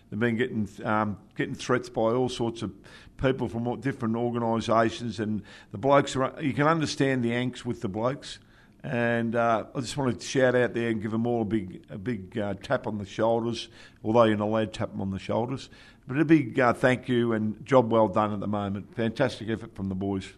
They've 0.10 0.20
been 0.20 0.38
getting 0.38 0.70
um, 0.86 1.17
getting 1.36 1.55
threats 1.55 1.89
by 1.89 2.13
all 2.13 2.29
sorts 2.29 2.62
of 2.62 2.72
people 3.18 3.48
from 3.48 3.80
different 3.82 4.16
organisations, 4.16 5.20
and 5.20 5.42
the 5.72 5.78
blokes 5.78 6.16
are. 6.16 6.34
You 6.42 6.54
can 6.54 6.68
understand 6.68 7.24
the 7.24 7.32
angst 7.32 7.66
with 7.66 7.82
the 7.82 7.88
blokes, 7.88 8.40
and 8.84 9.36
uh, 9.36 9.66
I 9.74 9.80
just 9.80 9.98
want 9.98 10.20
to 10.20 10.26
shout 10.26 10.56
out 10.56 10.74
there 10.74 10.90
and 10.90 11.02
give 11.02 11.12
them 11.12 11.26
all 11.26 11.42
a 11.42 11.46
big 11.46 11.84
a 11.90 11.98
big 11.98 12.38
uh, 12.38 12.56
tap 12.62 12.88
on 12.88 12.98
the 12.98 13.06
shoulders. 13.06 13.70
Although 14.04 14.24
you're 14.26 14.38
not 14.38 14.48
allowed 14.48 14.74
to 14.74 14.80
tap 14.80 14.92
them 14.92 15.02
on 15.02 15.12
the 15.12 15.20
shoulders, 15.20 15.70
but 16.08 16.20
a 16.20 16.26
big 16.26 16.60
uh, 16.60 16.74
thank 16.74 17.10
you 17.10 17.34
and 17.34 17.66
job 17.66 17.92
well 17.92 18.08
done 18.08 18.34
at 18.34 18.40
the 18.40 18.48
moment. 18.48 18.96
Fantastic 18.96 19.50
effort 19.50 19.76
from 19.76 19.90
the 19.90 19.96
boys. 19.96 20.34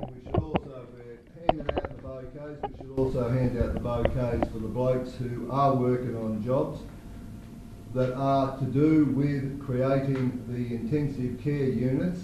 And 0.00 0.10
we 0.10 0.24
should 0.24 0.36
also 0.36 0.86
be 0.96 1.46
handing 1.46 1.74
out 1.74 1.96
the 1.96 2.02
bouquets. 2.02 2.62
We 2.62 2.78
should 2.78 2.98
also 2.98 3.28
hand 3.28 3.58
out 3.58 3.74
the 3.74 3.80
bouquets 3.80 4.52
for 4.52 4.58
the 4.58 4.68
blokes 4.68 5.14
who 5.14 5.50
are 5.50 5.74
working 5.74 6.16
on 6.16 6.42
jobs 6.42 6.80
that 7.94 8.14
are 8.14 8.58
to 8.58 8.64
do 8.64 9.06
with 9.06 9.64
creating 9.64 10.44
the 10.48 10.74
intensive 10.74 11.42
care 11.42 11.68
units 11.68 12.20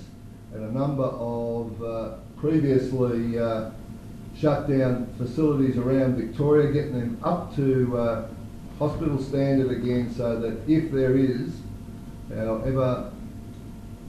and 0.53 0.65
a 0.65 0.73
number 0.73 1.05
of 1.05 1.83
uh, 1.83 2.17
previously 2.37 3.39
uh, 3.39 3.71
shut 4.39 4.69
down 4.69 5.13
facilities 5.17 5.79
around 5.79 6.17
Victoria, 6.17 6.73
getting 6.73 6.99
them 6.99 7.19
up 7.23 7.55
to 7.57 7.97
uh, 7.97 8.29
hospital 8.79 9.23
standard 9.23 9.71
again 9.71 10.13
so 10.15 10.39
that 10.39 10.59
if 10.69 10.91
there 10.93 11.17
is, 11.17 11.55
however 12.29 13.13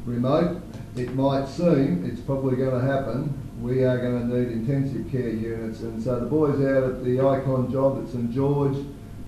remote 0.05 0.61
it 0.95 1.13
might 1.15 1.45
seem, 1.47 2.05
it's 2.05 2.21
probably 2.21 2.55
going 2.55 2.79
to 2.79 2.85
happen, 2.85 3.33
we 3.61 3.83
are 3.83 3.97
going 3.97 4.29
to 4.29 4.37
need 4.37 4.51
intensive 4.51 5.09
care 5.11 5.29
units. 5.29 5.81
And 5.81 6.01
so 6.01 6.19
the 6.19 6.25
boys 6.25 6.55
out 6.65 6.83
at 6.83 7.03
the 7.03 7.21
Icon 7.21 7.71
job 7.71 8.03
at 8.03 8.11
St 8.11 8.31
George, 8.31 8.77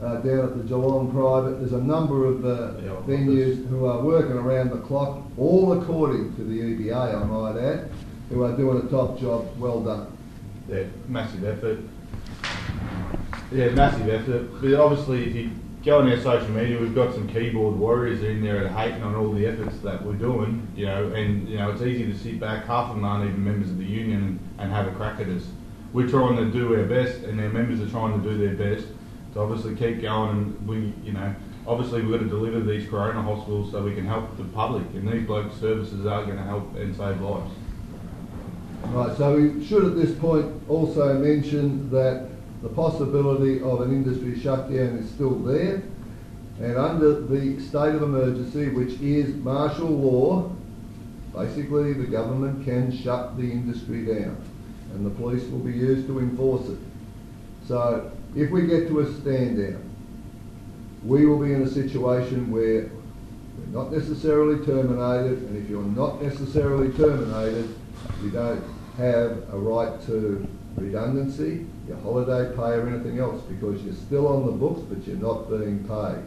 uh, 0.02 0.18
down 0.18 0.40
at 0.40 0.58
the 0.58 0.64
Geelong 0.64 1.12
Private. 1.12 1.60
There's 1.60 1.74
a 1.74 1.82
number 1.82 2.26
of 2.26 2.46
uh, 2.46 2.80
Yeah, 2.82 2.96
venues 3.08 3.68
who 3.68 3.86
are 3.86 4.02
working 4.02 4.34
around 4.34 4.72
the 4.72 4.78
clock, 4.78 5.24
all 5.38 5.80
according 5.82 6.36
to 6.36 6.44
the 6.44 6.60
EBA, 6.60 7.22
I 7.22 7.24
might 7.24 7.60
add, 7.60 7.90
who 8.30 8.44
are 8.44 8.56
doing 8.56 8.86
a 8.86 8.90
top 8.90 9.20
job. 9.20 9.48
Well 9.58 9.82
done. 9.82 10.18
Yeah, 10.70 10.84
massive 11.08 11.46
effort. 11.46 11.80
Yeah, 13.52 13.70
massive 13.70 14.10
effort. 14.10 14.62
But 14.62 14.74
obviously, 14.74 15.30
if 15.30 15.36
you 15.36 15.52
go 15.84 16.00
on 16.00 16.12
our 16.12 16.20
social 16.20 16.50
media, 16.50 16.80
we've 16.80 16.94
got 16.94 17.14
some 17.14 17.28
keyboard 17.30 17.78
warriors 17.78 18.22
in 18.22 18.44
there 18.44 18.64
that 18.64 18.72
hating 18.74 19.02
on 19.02 19.16
all 19.16 19.32
the 19.32 19.46
efforts 19.46 19.80
that 19.80 20.06
we're 20.06 20.14
doing. 20.14 20.68
You 20.76 20.88
know, 20.88 21.08
and 21.14 21.48
you 21.48 21.58
know 21.58 21.72
it's 21.72 21.82
easy 21.82 22.06
to 22.06 22.18
sit 22.18 22.40
back. 22.40 22.66
Half 22.66 22.90
of 22.90 22.98
them 22.98 23.06
aren't 23.06 23.30
even 23.30 23.44
members 23.44 23.72
of 23.72 23.78
the 23.78 23.86
union 23.86 24.24
and, 24.24 24.40
and 24.60 24.72
have 24.72 24.88
a 24.88 24.92
crack 24.92 25.22
at 25.22 25.28
us. 25.30 25.48
We're 25.94 26.10
trying 26.10 26.36
to 26.36 26.52
do 26.52 26.76
our 26.76 26.84
best, 26.84 27.24
and 27.24 27.40
our 27.40 27.50
members 27.50 27.80
are 27.80 27.90
trying 27.90 28.22
to 28.22 28.30
do 28.30 28.38
their 28.38 28.56
best 28.56 28.88
obviously 29.38 29.76
keep 29.76 30.02
going. 30.02 30.30
And 30.32 30.68
we, 30.68 30.94
you 31.04 31.14
know, 31.14 31.34
obviously 31.66 32.02
we've 32.02 32.12
got 32.12 32.24
to 32.24 32.30
deliver 32.30 32.60
these 32.62 32.90
corona 32.90 33.22
hospitals 33.22 33.72
so 33.72 33.84
we 33.84 33.96
can 33.96 34.06
help 34.06 34.36
the 34.38 34.44
public. 34.46 34.84
And 34.94 35.12
these 35.12 35.26
bloke 35.26 35.52
services 35.60 36.06
are 36.06 36.26
going 36.26 36.38
to 36.38 36.44
help 36.44 36.76
and 36.76 36.96
save 36.96 37.22
lives. 37.22 37.54
Right, 38.86 39.18
so 39.18 39.36
we 39.36 39.66
should 39.66 39.86
at 39.86 39.96
this 39.96 40.18
point 40.18 40.62
also 40.70 41.18
mention 41.18 41.90
that 41.90 42.30
the 42.62 42.70
possibility 42.70 43.62
of 43.62 43.82
an 43.82 43.92
industry 43.92 44.40
shutdown 44.40 44.98
is 44.98 45.10
still 45.10 45.36
there. 45.40 45.84
And 46.60 46.78
under 46.78 47.22
the 47.22 47.60
state 47.60 47.96
of 47.96 48.02
emergency, 48.02 48.70
which 48.70 49.00
is 49.00 49.36
martial 49.36 49.90
law, 49.90 50.52
basically 51.36 51.94
the 51.94 52.08
government 52.08 52.66
can 52.66 52.96
shut 52.96 53.38
the 53.38 53.44
industry 53.44 54.06
down 54.06 54.38
and 54.94 55.06
the 55.06 55.10
police 55.12 55.44
will 55.50 55.60
be 55.60 55.74
used 55.74 56.08
to 56.08 56.20
enforce 56.20 56.68
it. 56.70 56.80
So 57.68 58.12
if 58.38 58.52
we 58.52 58.68
get 58.68 58.88
to 58.88 59.00
a 59.00 59.14
stand 59.16 59.58
down, 59.58 59.84
we 61.04 61.26
will 61.26 61.40
be 61.40 61.54
in 61.54 61.64
a 61.64 61.70
situation 61.70 62.52
where 62.52 62.90
we're 63.58 63.74
not 63.74 63.92
necessarily 63.92 64.64
terminated, 64.64 65.40
and 65.40 65.58
if 65.58 65.68
you're 65.70 65.82
not 65.82 66.22
necessarily 66.22 66.92
terminated, 66.94 67.76
you 68.22 68.30
don't 68.30 68.64
have 68.98 69.32
a 69.52 69.58
right 69.58 70.00
to 70.06 70.48
redundancy, 70.76 71.66
your 71.88 71.98
holiday 71.98 72.56
pay 72.56 72.74
or 72.74 72.88
anything 72.88 73.18
else 73.18 73.42
because 73.44 73.82
you're 73.82 73.96
still 73.96 74.28
on 74.28 74.46
the 74.46 74.52
books 74.52 74.82
but 74.82 75.06
you're 75.08 75.18
not 75.18 75.50
being 75.50 75.80
paid. 75.88 76.24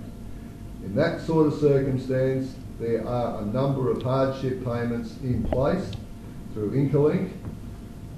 In 0.85 0.95
that 0.97 1.21
sort 1.21 1.47
of 1.47 1.61
circumstance, 1.61 2.55
there 2.81 3.07
are 3.07 3.43
a 3.43 3.45
number 3.45 3.91
of 3.91 4.03
hardship 4.03 4.65
payments 4.65 5.17
in 5.23 5.45
place 5.45 5.93
through 6.55 6.73
Incolink, 6.73 7.31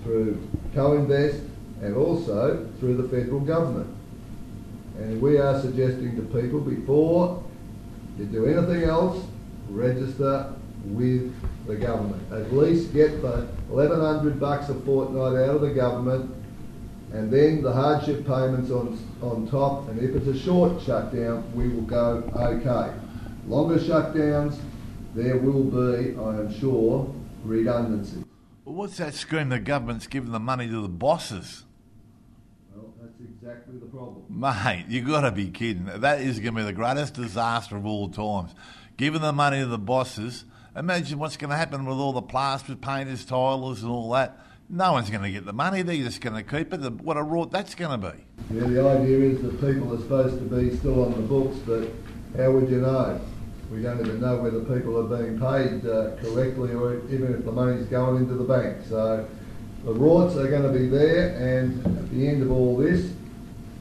through 0.02 0.40
Co-Invest 0.74 1.42
and 1.82 1.96
also 1.96 2.66
through 2.78 2.96
the 2.96 3.08
federal 3.08 3.40
government. 3.40 3.94
And 4.98 5.20
we 5.20 5.38
are 5.38 5.60
suggesting 5.60 6.16
to 6.16 6.22
people 6.22 6.60
before 6.60 7.42
you 8.18 8.24
do 8.26 8.46
anything 8.46 8.84
else, 8.84 9.24
register 9.68 10.54
with 10.84 11.34
the 11.66 11.76
government. 11.76 12.22
At 12.32 12.52
least 12.52 12.92
get 12.92 13.20
the 13.20 13.48
1100 13.68 14.38
bucks 14.38 14.68
a 14.68 14.74
fortnight 14.74 15.48
out 15.48 15.56
of 15.56 15.60
the 15.60 15.70
government 15.70 16.32
and 17.12 17.30
then 17.30 17.62
the 17.62 17.72
hardship 17.72 18.26
payments 18.26 18.70
on, 18.70 18.98
on 19.20 19.48
top. 19.48 19.88
And 19.88 19.98
if 19.98 20.14
it's 20.14 20.28
a 20.28 20.38
short 20.38 20.80
shutdown, 20.82 21.44
we 21.54 21.68
will 21.68 21.82
go 21.82 22.22
okay. 22.36 22.94
Longer 23.46 23.78
shutdowns, 23.78 24.58
there 25.14 25.36
will 25.36 25.64
be, 25.64 26.16
I 26.16 26.40
am 26.40 26.58
sure, 26.58 27.12
redundancy. 27.44 28.24
Well, 28.64 28.76
what's 28.76 28.96
that 28.98 29.14
scream 29.14 29.48
the 29.48 29.58
government's 29.58 30.06
giving 30.06 30.32
the 30.32 30.40
money 30.40 30.68
to 30.68 30.80
the 30.80 30.88
bosses? 30.88 31.64
Exactly 33.42 33.76
the 33.76 33.86
problem. 33.86 34.22
Mate, 34.28 34.84
you 34.88 35.00
got 35.02 35.22
to 35.22 35.32
be 35.32 35.50
kidding. 35.50 35.86
That 35.86 36.20
is 36.20 36.38
going 36.38 36.54
to 36.54 36.60
be 36.60 36.64
the 36.64 36.72
greatest 36.72 37.14
disaster 37.14 37.76
of 37.76 37.84
all 37.84 38.08
times. 38.08 38.54
Giving 38.96 39.20
the 39.20 39.32
money 39.32 39.58
to 39.58 39.66
the 39.66 39.78
bosses. 39.78 40.44
Imagine 40.76 41.18
what's 41.18 41.36
going 41.36 41.50
to 41.50 41.56
happen 41.56 41.84
with 41.84 41.98
all 41.98 42.12
the 42.12 42.22
plasterers, 42.22 42.78
painters, 42.80 43.24
tilers, 43.24 43.82
and 43.82 43.90
all 43.90 44.12
that. 44.12 44.38
No 44.68 44.92
one's 44.92 45.10
going 45.10 45.24
to 45.24 45.30
get 45.32 45.44
the 45.44 45.52
money. 45.52 45.82
They're 45.82 45.96
just 45.96 46.20
going 46.20 46.36
to 46.36 46.48
keep 46.48 46.72
it. 46.72 46.88
What 47.02 47.16
a 47.16 47.22
rot 47.24 47.50
that's 47.50 47.74
going 47.74 48.00
to 48.00 48.12
be. 48.12 48.24
Yeah, 48.54 48.60
the 48.68 48.88
idea 48.88 49.18
is 49.18 49.42
that 49.42 49.60
people 49.60 49.92
are 49.92 49.98
supposed 49.98 50.38
to 50.38 50.44
be 50.44 50.76
still 50.76 51.04
on 51.04 51.10
the 51.10 51.26
books, 51.26 51.56
but 51.66 51.88
how 52.40 52.52
would 52.52 52.70
you 52.70 52.80
know? 52.80 53.20
We 53.72 53.82
don't 53.82 53.98
even 54.06 54.20
know 54.20 54.36
whether 54.36 54.60
people 54.60 54.96
are 55.00 55.18
being 55.18 55.40
paid 55.40 55.84
uh, 55.84 56.14
correctly 56.22 56.74
or 56.74 56.98
even 57.10 57.34
if 57.34 57.44
the 57.44 57.50
money's 57.50 57.86
going 57.86 58.18
into 58.18 58.34
the 58.34 58.44
bank. 58.44 58.86
So 58.88 59.28
the 59.84 59.94
rorts 59.94 60.36
are 60.36 60.48
going 60.48 60.62
to 60.62 60.78
be 60.78 60.86
there, 60.86 61.30
and 61.36 61.84
at 61.84 62.10
the 62.12 62.28
end 62.28 62.42
of 62.42 62.52
all 62.52 62.76
this, 62.76 63.10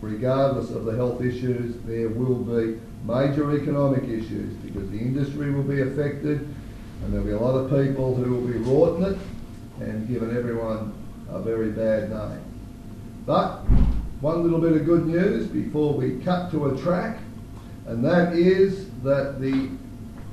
regardless 0.02 0.72
of 0.72 0.86
the 0.86 0.96
health 0.96 1.22
issues, 1.22 1.76
there 1.86 2.10
will 2.10 2.36
be 2.36 2.80
major 3.06 3.56
economic 3.56 4.04
issues 4.04 4.54
because 4.58 4.90
the 4.92 4.98
industry 4.98 5.52
will 5.52 5.64
be 5.64 5.82
affected 5.82 6.42
and 7.04 7.14
there'll 7.14 7.26
be 7.26 7.32
a 7.32 7.40
lot 7.40 7.56
of 7.56 7.70
people 7.70 8.16
who 8.16 8.36
will 8.36 8.48
be 8.48 8.58
rorting 8.60 9.06
it 9.06 9.18
and 9.80 10.08
giving 10.08 10.36
everyone 10.36 10.94
a 11.30 11.40
very 11.40 11.72
bad 11.72 12.10
name. 12.10 12.44
But 13.26 13.62
one 14.22 14.44
little 14.44 14.60
bit 14.60 14.74
of 14.74 14.86
good 14.86 15.08
news 15.08 15.48
before 15.48 15.94
we 15.94 16.20
cut 16.24 16.52
to 16.52 16.68
a 16.68 16.82
track, 16.82 17.18
and 17.88 18.04
that 18.06 18.34
is 18.34 18.90
that 19.04 19.42
the 19.42 19.70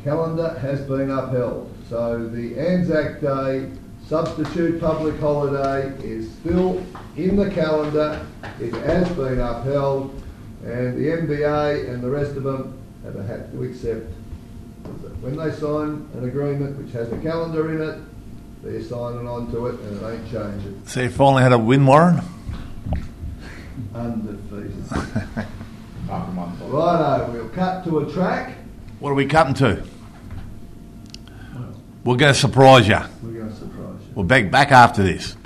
calendar 0.05 0.59
has 0.59 0.83
been 0.83 1.11
upheld. 1.11 1.73
So 1.89 2.29
the 2.29 2.59
Anzac 2.59 3.21
Day 3.21 3.71
substitute 4.07 4.81
public 4.81 5.19
holiday 5.21 5.89
is 6.05 6.31
still 6.33 6.85
in 7.19 7.37
the 7.37 7.51
calendar. 7.51 8.25
It 8.61 8.73
has 8.73 9.09
been 9.11 9.41
upheld, 9.41 10.23
and 10.65 10.97
the 10.97 11.09
MBA 11.09 11.91
and 11.91 12.03
the 12.03 12.11
rest 12.11 12.37
of 12.37 12.45
them 12.45 12.79
have 13.05 13.15
had 13.27 13.51
to 13.53 13.63
accept 13.65 14.07
that 15.03 15.19
when 15.21 15.37
they 15.37 15.51
sign 15.51 16.09
an 16.15 16.25
agreement 16.29 16.79
which 16.79 16.93
has 16.93 17.13
a 17.13 17.19
calendar 17.19 17.75
in 17.75 17.83
it, 17.83 18.01
they're 18.63 18.83
signing 18.83 19.27
on 19.29 19.51
to 19.53 19.67
it 19.67 19.81
and 19.81 20.03
it 20.03 20.15
ain't 20.15 20.31
changing. 20.31 20.83
So 20.87 21.03
you 21.03 21.11
finally 21.11 21.43
had 21.43 21.53
a 21.53 21.59
win, 21.59 21.85
Warren? 21.87 22.21
Undefeated. 23.95 24.85
Half 26.09 26.29
a 26.29 26.33
month. 26.33 26.61
Righto, 26.63 27.31
we'll 27.33 27.49
cut 27.51 27.85
to 27.85 27.99
a 28.01 28.13
track. 28.13 28.57
What 29.01 29.11
are 29.11 29.15
we 29.15 29.27
cutting 29.27 29.55
to? 29.55 29.83
We're 32.05 32.17
going 32.17 32.33
to 32.33 32.39
surprise 32.39 32.89
you. 32.89 32.99
We're 33.23 33.41
going 33.41 33.51
to 33.51 33.57
surprise 33.57 34.01
you. 34.01 34.13
We'll 34.15 34.25
back 34.25 34.51
back 34.51 34.73
after 34.73 35.03
this. 35.03 35.37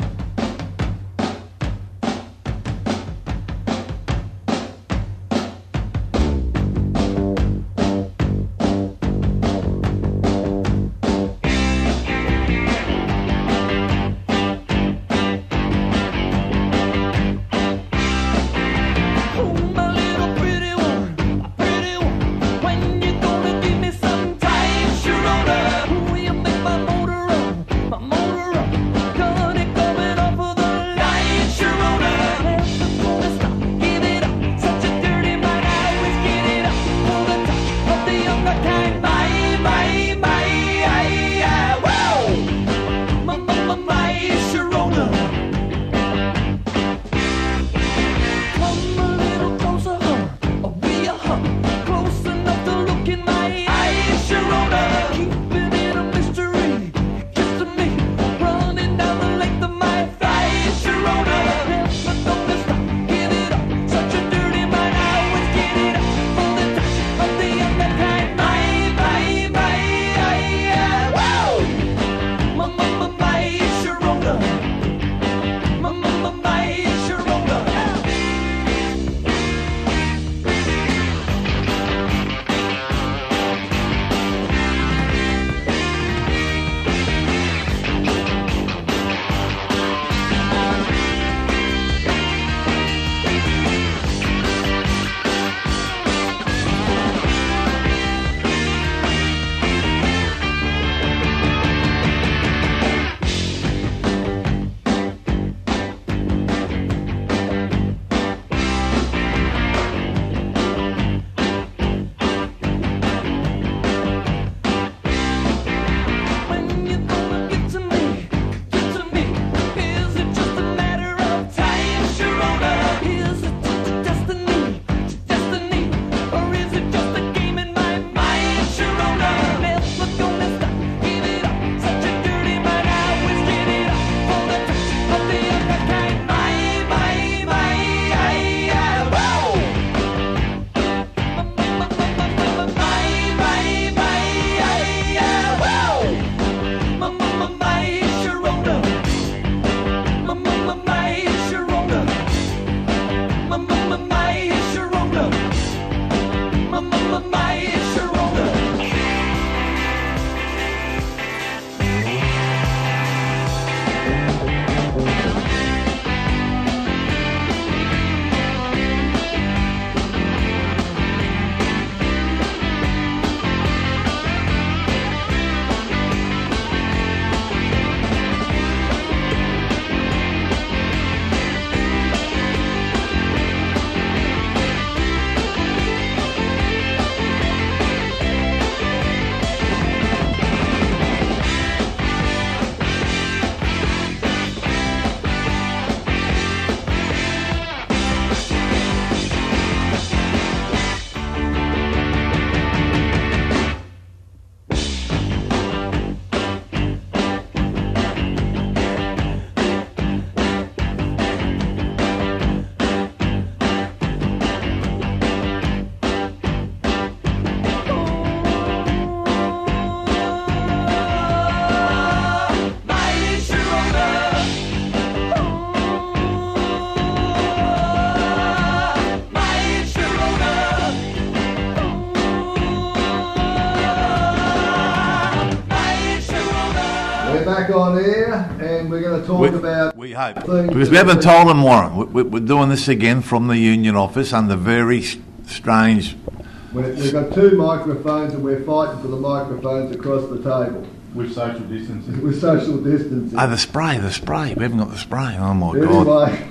Because 240.47 240.91
we 240.91 240.97
haven't 240.97 241.23
told 241.23 241.49
them, 241.49 241.63
Warren. 241.63 241.97
We, 241.97 242.05
we, 242.05 242.23
we're 242.25 242.41
doing 242.47 242.69
this 242.69 242.89
again 242.89 243.23
from 243.23 243.49
the 243.49 243.57
union 243.57 243.97
office 243.97 244.33
under 244.33 244.57
very 244.57 245.03
strange. 245.47 246.17
been- 246.17 246.47
we- 246.75 246.83
We've 246.83 247.13
got 247.13 247.33
two 247.33 247.57
microphones, 247.57 248.35
and 248.35 248.43
we're 248.43 248.63
fighting 248.63 249.01
for 249.01 249.09
the 249.09 249.17
microphones 249.17 249.95
across 249.95 250.29
the 250.31 250.39
table 250.39 250.87
With 251.15 251.33
social 251.35 251.61
distancing. 251.61 252.23
with 252.23 252.41
social 252.41 252.79
distancing. 252.79 253.39
Oh, 253.39 253.47
the 253.49 253.59
spray, 253.59 253.99
the 253.99 254.11
spray. 254.11 254.55
We 254.55 254.63
haven't 254.63 254.79
got 254.79 254.91
the 254.91 254.99
spray. 254.99 255.37
Oh, 255.39 255.55
my 255.55 255.79
God. 255.79 256.49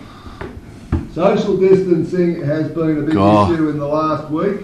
Social 1.13 1.58
distancing 1.58 2.41
has 2.43 2.69
been 2.71 2.97
a 2.99 3.01
big 3.01 3.13
God. 3.15 3.51
issue 3.51 3.69
in 3.69 3.77
the 3.80 3.88
last 3.88 4.30
week, 4.32 4.62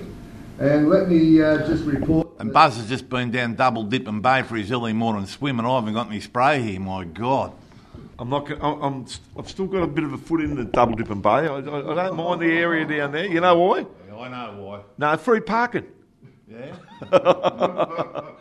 and 0.59 0.89
let 0.89 1.09
me 1.09 1.41
uh, 1.41 1.67
just 1.67 1.83
report. 1.83 2.29
And 2.39 2.49
that- 2.49 2.53
Buzz 2.53 2.77
has 2.77 2.87
just 2.87 3.09
been 3.09 3.31
down 3.31 3.55
Double 3.55 3.83
Dip 3.83 4.07
and 4.07 4.21
Bay 4.21 4.43
for 4.43 4.55
his 4.55 4.71
early 4.71 4.93
morning 4.93 5.25
swim, 5.25 5.59
and 5.59 5.67
I 5.67 5.75
haven't 5.75 5.93
got 5.93 6.07
any 6.07 6.21
spray 6.21 6.61
here. 6.61 6.79
My 6.79 7.03
God. 7.03 7.51
I'm 8.19 8.29
not. 8.29 8.47
go- 8.47 8.57
I'm, 8.61 8.81
I'm. 8.81 9.07
st- 9.07 9.21
I've 9.37 9.49
still 9.49 9.67
got 9.67 9.83
a 9.83 9.87
bit 9.87 10.03
of 10.03 10.13
a 10.13 10.17
foot 10.17 10.41
in 10.41 10.55
the 10.55 10.65
Double 10.65 10.95
Dipping 10.95 11.21
Bay. 11.21 11.29
I, 11.29 11.45
I, 11.45 11.57
I 11.59 11.59
don't 12.07 12.15
mind 12.17 12.41
the 12.41 12.51
area 12.51 12.85
down 12.85 13.11
there. 13.11 13.25
You 13.25 13.39
know 13.41 13.57
why? 13.59 13.85
I 14.19 14.27
know 14.29 14.55
why. 14.63 14.81
No, 14.97 15.15
free 15.17 15.39
parking. 15.41 15.85
Yeah? 16.49 16.75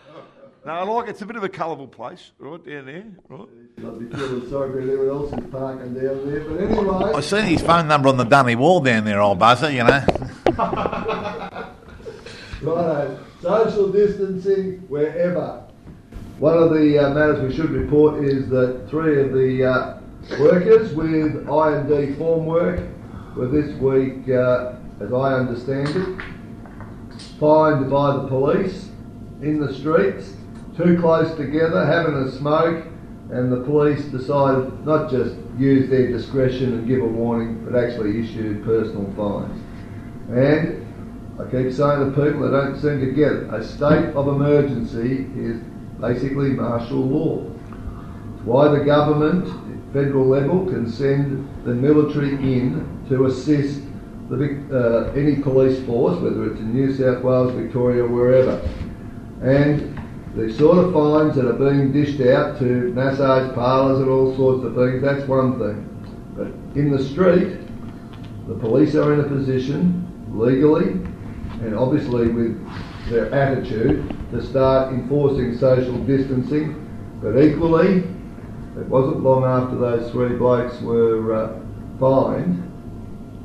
No, 0.64 0.72
I 0.72 0.82
like. 0.82 1.08
It's 1.08 1.22
a 1.22 1.26
bit 1.26 1.36
of 1.36 1.44
a 1.44 1.48
colourful 1.48 1.86
place, 1.86 2.32
right 2.40 2.64
down 2.66 2.86
there, 2.86 3.04
right? 3.28 3.46
I'd 3.78 3.98
be 4.00 4.06
feeling 4.16 4.50
sorry 4.50 4.72
for 4.72 4.80
anyone 4.80 5.08
else 5.08 5.30
who's 5.30 5.48
parking 5.48 5.94
down 5.94 6.28
there, 6.28 6.40
but 6.40 6.60
anyway. 6.60 7.12
I 7.14 7.20
seen 7.20 7.44
his 7.44 7.62
phone 7.62 7.86
number 7.86 8.08
on 8.08 8.16
the 8.16 8.24
dunny 8.24 8.56
wall 8.56 8.80
down 8.80 9.04
there, 9.04 9.20
old 9.20 9.38
Buzzer, 9.38 9.70
you 9.70 9.84
know. 9.84 10.04
Righto. 12.62 13.24
Social 13.40 13.92
distancing 13.92 14.78
wherever. 14.88 15.62
One 16.38 16.58
of 16.58 16.68
the 16.74 16.98
uh, 16.98 17.14
matters 17.14 17.40
we 17.40 17.56
should 17.56 17.70
report 17.70 18.22
is 18.22 18.50
that 18.50 18.88
three 18.90 19.22
of 19.22 19.32
the 19.32 19.64
uh, 19.64 20.00
workers 20.38 20.92
with 20.92 21.48
I&D 21.48 22.14
formwork 22.16 22.86
were 23.34 23.48
this 23.48 23.74
week, 23.80 24.28
uh, 24.28 24.74
as 25.00 25.14
I 25.14 25.32
understand 25.32 25.88
it, 25.88 26.22
fined 27.40 27.90
by 27.90 28.16
the 28.16 28.28
police 28.28 28.90
in 29.40 29.60
the 29.60 29.72
streets, 29.72 30.34
too 30.76 31.00
close 31.00 31.34
together, 31.38 31.86
having 31.86 32.14
a 32.16 32.30
smoke, 32.30 32.84
and 33.30 33.50
the 33.50 33.62
police 33.62 34.04
decided 34.04 34.84
not 34.84 35.10
just 35.10 35.36
use 35.56 35.88
their 35.88 36.08
discretion 36.08 36.74
and 36.74 36.86
give 36.86 37.00
a 37.00 37.06
warning, 37.06 37.64
but 37.64 37.82
actually 37.82 38.20
issued 38.20 38.62
personal 38.62 39.10
fines. 39.16 39.58
And 40.28 40.86
I 41.40 41.44
keep 41.44 41.72
saying 41.72 42.04
to 42.04 42.10
people 42.10 42.42
they 42.42 42.50
don't 42.50 42.78
seem 42.78 43.00
to 43.00 43.10
get 43.12 43.32
it, 43.32 43.54
a 43.54 43.64
state 43.64 44.14
of 44.14 44.28
emergency 44.28 45.30
is 45.34 45.62
basically 46.00 46.50
martial 46.50 46.98
law. 46.98 47.38
Why 48.44 48.68
the 48.68 48.84
government, 48.84 49.46
federal 49.92 50.26
level, 50.26 50.66
can 50.66 50.90
send 50.90 51.48
the 51.64 51.74
military 51.74 52.30
in 52.30 53.04
to 53.08 53.26
assist 53.26 53.82
the, 54.28 54.60
uh, 54.72 55.12
any 55.12 55.36
police 55.36 55.84
force, 55.86 56.18
whether 56.20 56.50
it's 56.50 56.60
in 56.60 56.74
New 56.74 56.94
South 56.94 57.22
Wales, 57.22 57.52
Victoria, 57.54 58.04
wherever. 58.04 58.60
And 59.42 59.96
the 60.34 60.52
sort 60.52 60.78
of 60.78 60.92
fines 60.92 61.36
that 61.36 61.46
are 61.46 61.54
being 61.54 61.92
dished 61.92 62.20
out 62.20 62.58
to 62.58 62.92
massage 62.92 63.54
parlours 63.54 64.00
and 64.00 64.10
all 64.10 64.36
sorts 64.36 64.64
of 64.64 64.74
things, 64.74 65.02
that's 65.02 65.26
one 65.26 65.58
thing. 65.58 65.82
But 66.36 66.48
in 66.78 66.90
the 66.90 67.02
street, 67.02 67.58
the 68.46 68.54
police 68.54 68.94
are 68.94 69.14
in 69.14 69.20
a 69.20 69.28
position, 69.28 70.06
legally, 70.30 70.90
and 71.64 71.74
obviously 71.74 72.28
with 72.28 72.60
their 73.08 73.32
attitude, 73.32 74.14
to 74.30 74.44
start 74.44 74.92
enforcing 74.92 75.56
social 75.56 75.96
distancing. 76.04 76.82
But 77.22 77.38
equally, 77.38 78.04
it 78.78 78.86
wasn't 78.88 79.22
long 79.22 79.44
after 79.44 79.76
those 79.76 80.10
three 80.10 80.36
blokes 80.36 80.80
were 80.80 81.34
uh, 81.34 81.60
fined, 81.98 82.62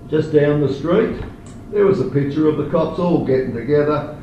just 0.09 0.33
down 0.33 0.61
the 0.61 0.73
street, 0.73 1.21
there 1.71 1.85
was 1.85 2.01
a 2.01 2.05
picture 2.09 2.49
of 2.49 2.57
the 2.57 2.69
cops 2.69 2.99
all 2.99 3.25
getting 3.25 3.53
together, 3.53 4.17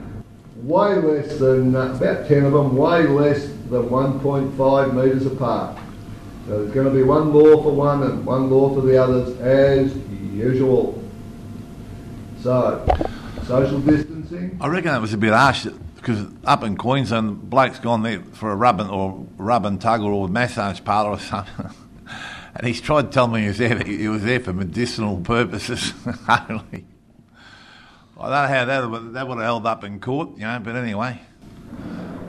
way 0.56 0.96
less 0.96 1.38
than, 1.38 1.74
uh, 1.74 1.94
about 1.94 2.28
10 2.28 2.44
of 2.44 2.52
them, 2.52 2.76
way 2.76 3.06
less 3.06 3.46
than 3.70 3.88
1.5 3.88 4.94
metres 4.94 5.24
apart. 5.24 5.78
So 6.46 6.58
there's 6.58 6.74
going 6.74 6.86
to 6.86 6.92
be 6.92 7.02
one 7.02 7.32
law 7.32 7.62
for 7.62 7.72
one 7.72 8.02
and 8.02 8.24
one 8.26 8.50
law 8.50 8.74
for 8.74 8.82
the 8.82 9.02
others, 9.02 9.38
as 9.40 9.96
usual. 10.34 11.02
So, 12.42 12.86
social 13.46 13.80
distancing. 13.80 14.58
I 14.60 14.68
reckon 14.68 14.90
that 14.92 15.00
was 15.00 15.14
a 15.14 15.18
bit 15.18 15.32
harsh 15.32 15.66
because 16.08 16.26
up 16.44 16.64
in 16.64 16.74
Queensland, 16.76 17.28
the 17.28 17.34
bloke's 17.34 17.78
gone 17.78 18.02
there 18.02 18.22
for 18.32 18.50
a 18.50 18.56
rub 18.56 18.80
and, 18.80 18.90
or 18.90 19.26
rub 19.36 19.66
and 19.66 19.78
tug 19.78 20.00
or 20.00 20.26
a 20.26 20.30
massage 20.30 20.82
parlour 20.82 21.10
or 21.10 21.18
something. 21.18 21.70
And 22.54 22.66
he's 22.66 22.80
tried 22.80 23.02
to 23.02 23.08
tell 23.10 23.28
me 23.28 23.42
he 23.42 23.48
was 23.48 23.58
there, 23.58 23.78
he 23.84 24.08
was 24.08 24.24
there 24.24 24.40
for 24.40 24.52
medicinal 24.52 25.20
purposes 25.20 25.92
only. 26.48 26.86
I 28.18 28.22
don't 28.22 28.30
know 28.30 28.48
how 28.48 28.64
that 28.64 28.90
would, 28.90 29.12
that 29.12 29.28
would 29.28 29.34
have 29.36 29.44
held 29.44 29.66
up 29.66 29.84
in 29.84 30.00
court, 30.00 30.30
you 30.34 30.40
know, 30.40 30.58
but 30.64 30.74
anyway. 30.74 31.20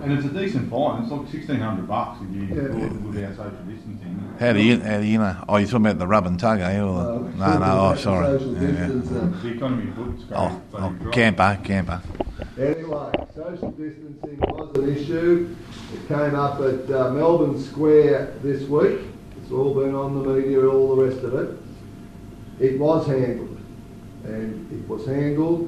And 0.04 0.12
it's 0.12 0.26
a 0.26 0.30
decent 0.30 0.70
fine. 0.70 1.02
It's 1.02 1.12
like 1.12 1.28
sixteen 1.30 1.62
hundred 1.62 1.88
bucks 1.88 2.20
if 2.22 2.36
you 2.36 2.42
Yeah. 2.44 2.68
do 2.68 3.00
without 3.08 3.38
social 3.38 3.58
distancing. 3.66 4.09
How 4.40 4.54
do 4.54 4.64
you, 4.64 4.80
how 4.80 5.02
do 5.02 5.06
you 5.06 5.18
know? 5.18 5.36
Oh, 5.50 5.58
you're 5.58 5.68
talking 5.68 5.86
about 5.86 6.00
the 6.00 6.08
rub 6.08 6.26
and 6.26 6.40
tug, 6.40 6.62
are 6.62 6.72
you? 6.72 6.84
Or 6.84 7.04
the, 7.04 7.44
Uh, 7.44 7.58
no, 7.58 7.58
no, 7.60 7.92
oh, 7.92 7.96
sorry. 7.96 8.40
Social 8.40 8.54
Yeah, 8.54 8.70
yeah. 8.70 8.88
The 8.88 9.54
economy 9.54 9.92
foot's 9.92 10.24
great. 10.24 10.40
Oh, 10.40 10.62
bloody 10.72 10.86
oh, 10.86 11.04
drop. 11.04 11.14
camper, 11.14 11.60
camper. 11.62 12.02
Anyway, 12.58 13.12
social 13.36 13.72
distancing 13.72 14.40
was 14.40 14.78
an 14.78 14.96
issue. 14.96 15.56
It 15.94 16.08
came 16.08 16.36
up 16.36 16.62
at 16.62 16.90
uh, 16.90 17.12
Melbourne 17.12 17.62
Square 17.62 18.36
this 18.42 18.64
week. 18.70 19.02
It's 19.42 19.52
all 19.52 19.74
been 19.74 19.94
on 19.94 20.24
the 20.24 20.30
media, 20.30 20.66
all 20.66 20.96
the 20.96 21.04
rest 21.04 21.22
of 21.26 21.34
it. 21.34 21.58
It 22.62 22.80
was 22.80 23.08
handled, 23.08 23.60
and 24.24 24.72
it 24.72 24.88
was 24.88 25.06
handled. 25.06 25.68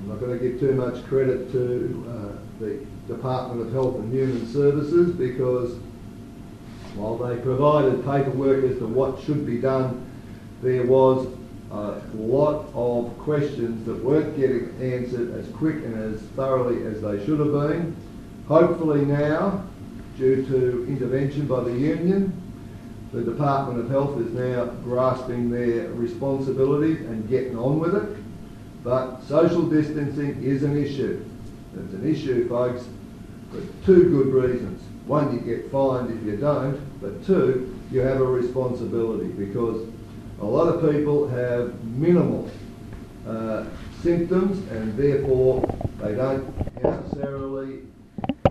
I'm 0.00 0.08
not 0.08 0.18
going 0.18 0.36
to 0.36 0.44
give 0.44 0.58
too 0.58 0.72
much 0.72 1.06
credit 1.06 1.52
to 1.52 2.04
uh, 2.08 2.60
the 2.64 2.84
Department 3.06 3.60
of 3.60 3.72
Health 3.72 3.94
and 3.94 4.12
Human 4.12 4.44
Services 4.52 5.14
because 5.14 5.78
while 6.94 7.16
they 7.16 7.36
provided 7.40 8.04
paperwork 8.04 8.64
as 8.64 8.78
to 8.78 8.86
what 8.86 9.22
should 9.22 9.46
be 9.46 9.58
done, 9.58 10.06
there 10.62 10.84
was 10.84 11.26
a 11.70 12.00
lot 12.14 12.66
of 12.74 13.16
questions 13.18 13.86
that 13.86 14.02
weren't 14.04 14.36
getting 14.36 14.74
answered 14.80 15.34
as 15.34 15.48
quick 15.54 15.76
and 15.76 16.14
as 16.14 16.20
thoroughly 16.30 16.84
as 16.86 17.00
they 17.00 17.24
should 17.24 17.38
have 17.38 17.52
been. 17.52 17.96
Hopefully 18.48 19.04
now, 19.04 19.64
due 20.18 20.44
to 20.46 20.86
intervention 20.88 21.46
by 21.46 21.62
the 21.62 21.72
union, 21.72 22.32
the 23.12 23.22
Department 23.22 23.80
of 23.80 23.88
Health 23.88 24.20
is 24.20 24.32
now 24.32 24.66
grasping 24.84 25.50
their 25.50 25.88
responsibilities 25.90 27.00
and 27.00 27.28
getting 27.28 27.56
on 27.56 27.78
with 27.78 27.94
it. 27.94 28.16
But 28.82 29.20
social 29.22 29.62
distancing 29.62 30.42
is 30.42 30.62
an 30.62 30.76
issue. 30.76 31.24
It's 31.76 31.92
an 31.92 32.08
issue, 32.08 32.48
folks, 32.48 32.84
for 33.50 33.60
two 33.84 34.10
good 34.10 34.32
reasons. 34.32 34.79
One, 35.10 35.34
you 35.34 35.40
get 35.40 35.72
fined 35.72 36.16
if 36.16 36.24
you 36.24 36.36
don't, 36.36 36.78
but 37.00 37.26
two, 37.26 37.76
you 37.90 37.98
have 37.98 38.20
a 38.20 38.24
responsibility 38.24 39.26
because 39.26 39.88
a 40.40 40.44
lot 40.44 40.68
of 40.68 40.88
people 40.88 41.26
have 41.26 41.82
minimal 41.84 42.48
uh, 43.26 43.64
symptoms 44.04 44.58
and 44.70 44.96
therefore 44.96 45.66
they 45.98 46.14
don't 46.14 46.46
necessarily 46.80 47.80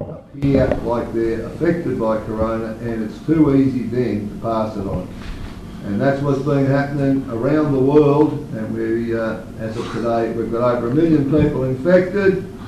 appear 0.02 0.68
like 0.84 1.14
they're 1.14 1.46
affected 1.46 1.98
by 1.98 2.18
corona 2.26 2.74
and 2.82 3.10
it's 3.10 3.26
too 3.26 3.56
easy 3.56 3.84
then 3.84 4.28
to 4.28 4.36
pass 4.42 4.76
it 4.76 4.86
on. 4.86 5.08
And 5.86 6.02
that's 6.02 6.22
what's 6.22 6.42
been 6.42 6.66
happening 6.66 7.26
around 7.30 7.72
the 7.72 7.80
world 7.80 8.34
and 8.34 8.76
we, 8.76 9.18
uh, 9.18 9.44
as 9.60 9.78
of 9.78 9.90
today, 9.94 10.34
we've 10.34 10.52
got 10.52 10.76
over 10.76 10.90
a 10.90 10.94
million 10.94 11.24
people 11.32 11.64
infected. 11.64 12.59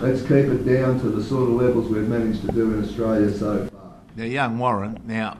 Let's 0.00 0.22
keep 0.22 0.30
it 0.46 0.64
down 0.64 0.98
to 1.00 1.08
the 1.10 1.22
sort 1.22 1.42
of 1.42 1.54
levels 1.56 1.88
we've 1.90 2.08
managed 2.08 2.40
to 2.42 2.52
do 2.52 2.72
in 2.72 2.82
Australia 2.84 3.30
so 3.36 3.66
far. 3.66 3.92
Now, 4.16 4.24
young 4.24 4.58
Warren. 4.58 4.98
Now, 5.04 5.36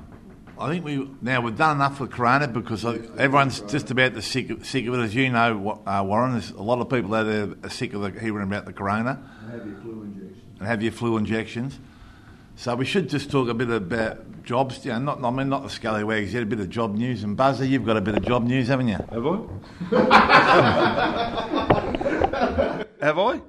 I 0.59 0.68
think 0.68 0.85
we 0.85 1.09
now 1.23 1.40
we've 1.40 1.57
done 1.57 1.77
enough 1.77 1.96
for 1.96 2.07
Corona 2.07 2.46
because 2.46 2.85
I, 2.85 2.96
everyone's 3.16 3.61
just 3.62 3.90
about 3.90 4.12
the 4.12 4.20
sick, 4.20 4.51
of- 4.51 4.66
sick 4.66 4.87
of 4.87 4.92
it, 4.94 4.99
as 4.99 5.14
you 5.14 5.31
know, 5.31 5.81
uh, 5.87 6.03
Warren. 6.07 6.33
There's 6.33 6.51
a 6.51 6.61
lot 6.62 6.79
of 6.81 6.90
people 6.90 7.14
out 7.14 7.23
there 7.25 7.49
are 7.64 7.70
sick 7.70 7.94
of 7.94 8.03
the, 8.03 8.11
hearing 8.20 8.42
about 8.42 8.66
the 8.66 8.73
Corona 8.75 9.18
Have 9.51 9.64
your 9.66 9.77
flu 9.77 10.03
injection. 10.03 10.42
and 10.59 10.68
have 10.68 10.83
your 10.83 10.92
flu 10.92 11.16
injections. 11.16 11.79
So 12.57 12.75
we 12.77 12.85
should 12.85 13.09
just 13.09 13.31
talk 13.31 13.49
a 13.49 13.55
bit 13.55 13.70
about 13.70 14.44
jobs. 14.44 14.85
You 14.85 14.92
know, 14.92 14.99
not 14.99 15.25
I 15.25 15.31
mean 15.31 15.49
not 15.49 15.62
the 15.62 15.70
scallywags 15.70 16.35
yet. 16.35 16.42
A 16.42 16.46
bit 16.46 16.61
of 16.61 16.68
job 16.68 16.94
news 16.94 17.25
and 17.25 17.35
Buzzer, 17.35 17.64
you've 17.64 17.87
got 17.87 17.96
a 17.96 18.03
bit 18.03 18.16
of 18.18 18.27
job 18.27 18.44
news, 18.44 18.68
haven't 18.68 18.88
you? 18.88 18.99
Have 19.11 19.27
I? 19.27 19.38
Have 23.01 23.18
I? 23.18 23.40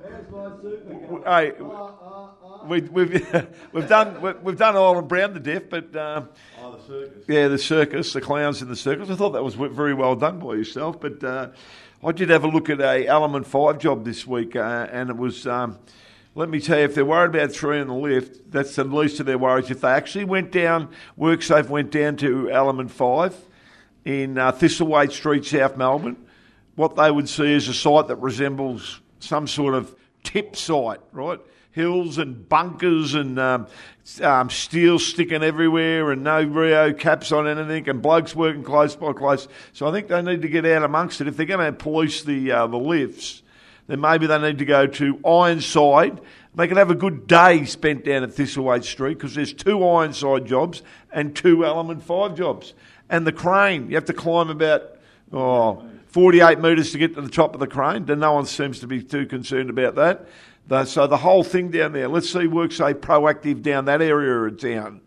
How's 0.41 0.63
my 0.63 0.69
super 0.71 0.93
going? 0.93 1.23
Hey, 1.23 1.53
we, 2.67 2.81
we've 2.89 3.47
we've 3.73 3.87
done 3.87 4.21
we- 4.21 4.33
we've 4.43 4.57
done 4.57 4.75
Ireland 4.75 5.07
Brown 5.07 5.33
to 5.33 5.39
death, 5.39 5.69
but 5.69 5.95
um, 5.95 6.29
Oh, 6.59 6.75
the 6.77 6.83
circus. 6.87 7.25
yeah, 7.27 7.47
the 7.47 7.57
circus, 7.57 8.13
the 8.13 8.21
clowns 8.21 8.61
in 8.61 8.67
the 8.67 8.75
circus. 8.75 9.09
I 9.09 9.15
thought 9.15 9.31
that 9.31 9.43
was 9.43 9.55
very 9.55 9.93
well 9.93 10.15
done 10.15 10.39
by 10.39 10.53
yourself. 10.53 10.99
But 10.99 11.23
uh, 11.23 11.49
I 12.03 12.11
did 12.11 12.29
have 12.29 12.43
a 12.43 12.47
look 12.47 12.69
at 12.69 12.79
a 12.81 13.05
Element 13.07 13.45
Five 13.45 13.77
job 13.79 14.03
this 14.03 14.25
week, 14.25 14.55
uh, 14.55 14.87
and 14.91 15.09
it 15.09 15.17
was 15.17 15.45
um, 15.45 15.77
let 16.33 16.49
me 16.49 16.59
tell 16.59 16.79
you, 16.79 16.85
if 16.85 16.95
they're 16.95 17.05
worried 17.05 17.35
about 17.35 17.51
three 17.51 17.79
in 17.79 17.87
the 17.87 17.93
lift, 17.93 18.51
that's 18.51 18.75
the 18.75 18.83
least 18.83 19.19
of 19.19 19.25
their 19.27 19.37
worries. 19.37 19.69
If 19.69 19.81
they 19.81 19.89
actually 19.91 20.25
went 20.25 20.51
down, 20.51 20.89
WorkSafe 21.19 21.67
went 21.69 21.91
down 21.91 22.15
to 22.17 22.49
Element 22.49 22.89
5 22.89 23.35
in 24.05 24.37
uh, 24.37 24.51
Thistlethwaite 24.53 25.11
Street, 25.11 25.45
South 25.45 25.77
Melbourne, 25.77 26.15
what 26.75 26.95
they 26.95 27.11
would 27.11 27.27
see 27.29 27.51
is 27.51 27.67
a 27.67 27.73
site 27.73 28.07
that 28.07 28.15
resembles 28.15 29.01
some 29.19 29.45
sort 29.45 29.75
of 29.75 29.93
tip 30.23 30.55
site, 30.55 30.99
right? 31.11 31.39
Hills 31.71 32.17
and 32.17 32.47
bunkers 32.49 33.13
and 33.13 33.39
um, 33.39 33.67
um, 34.21 34.49
steel 34.49 34.99
sticking 34.99 35.43
everywhere 35.43 36.11
and 36.11 36.23
no 36.23 36.43
reo 36.43 36.93
caps 36.93 37.31
on 37.31 37.47
anything 37.47 37.87
and 37.87 38.01
blokes 38.01 38.35
working 38.35 38.63
close 38.63 38.95
by 38.95 39.13
close. 39.13 39.47
So 39.73 39.87
I 39.87 39.91
think 39.91 40.07
they 40.07 40.21
need 40.21 40.41
to 40.41 40.49
get 40.49 40.65
out 40.65 40.83
amongst 40.83 41.21
it. 41.21 41.27
If 41.27 41.37
they're 41.37 41.45
going 41.45 41.65
to 41.65 41.71
police 41.71 42.23
the, 42.23 42.51
uh, 42.51 42.67
the 42.67 42.77
lifts, 42.77 43.41
then 43.87 44.01
maybe 44.01 44.27
they 44.27 44.37
need 44.39 44.57
to 44.59 44.65
go 44.65 44.87
to 44.87 45.19
Ironside. 45.25 46.21
They 46.55 46.67
can 46.67 46.77
have 46.77 46.91
a 46.91 46.95
good 46.95 47.27
day 47.27 47.65
spent 47.65 48.03
down 48.03 48.23
at 48.23 48.31
Thistlethwaite 48.31 48.83
Street 48.83 49.15
because 49.15 49.35
there's 49.35 49.53
two 49.53 49.85
Ironside 49.85 50.45
jobs 50.45 50.81
and 51.11 51.35
two 51.35 51.65
Element 51.65 52.03
5 52.03 52.35
jobs. 52.35 52.73
And 53.09 53.25
the 53.25 53.31
crane, 53.31 53.89
you 53.89 53.95
have 53.95 54.05
to 54.05 54.13
climb 54.13 54.49
about 54.49 54.97
oh, 55.31 55.85
48 56.11 56.59
metres 56.59 56.91
to 56.91 56.97
get 56.97 57.15
to 57.15 57.21
the 57.21 57.29
top 57.29 57.53
of 57.53 57.59
the 57.59 57.67
crane. 57.67 58.09
And 58.09 58.21
no 58.21 58.33
one 58.33 58.45
seems 58.45 58.79
to 58.79 58.87
be 58.87 59.01
too 59.01 59.25
concerned 59.25 59.69
about 59.69 59.95
that. 59.95 60.27
So 60.87 61.07
the 61.07 61.17
whole 61.17 61.43
thing 61.43 61.71
down 61.71 61.93
there, 61.93 62.07
let's 62.07 62.29
see 62.29 62.39
WorkSafe 62.39 62.95
proactive 62.95 63.61
down 63.61 63.85
that 63.85 64.01
area 64.01 64.33
of 64.33 64.59
town. 64.59 65.01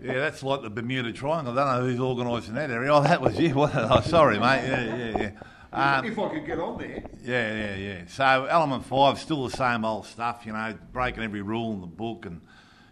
Yeah, 0.00 0.14
that's 0.14 0.42
like 0.42 0.62
the 0.62 0.70
Bermuda 0.70 1.12
Triangle. 1.12 1.58
I 1.58 1.64
don't 1.64 1.80
know 1.80 1.88
who's 1.88 2.00
organising 2.00 2.54
that 2.54 2.70
area. 2.70 2.92
Oh, 2.92 3.02
that 3.02 3.20
was 3.20 3.38
you. 3.38 3.54
Oh, 3.56 4.00
sorry, 4.00 4.38
mate. 4.38 4.66
Yeah, 4.66 4.96
yeah, 4.96 5.18
yeah. 5.18 5.30
Um, 5.72 6.04
if 6.04 6.18
I 6.18 6.28
could 6.28 6.46
get 6.46 6.58
on 6.60 6.78
there. 6.78 7.02
Yeah, 7.22 7.54
yeah, 7.54 7.76
yeah. 7.76 8.02
So 8.06 8.46
element 8.48 8.84
five, 8.86 9.18
still 9.18 9.48
the 9.48 9.56
same 9.56 9.84
old 9.84 10.06
stuff, 10.06 10.42
you 10.46 10.52
know, 10.52 10.76
breaking 10.92 11.24
every 11.24 11.42
rule 11.42 11.72
in 11.72 11.80
the 11.80 11.86
book, 11.86 12.26
and 12.26 12.40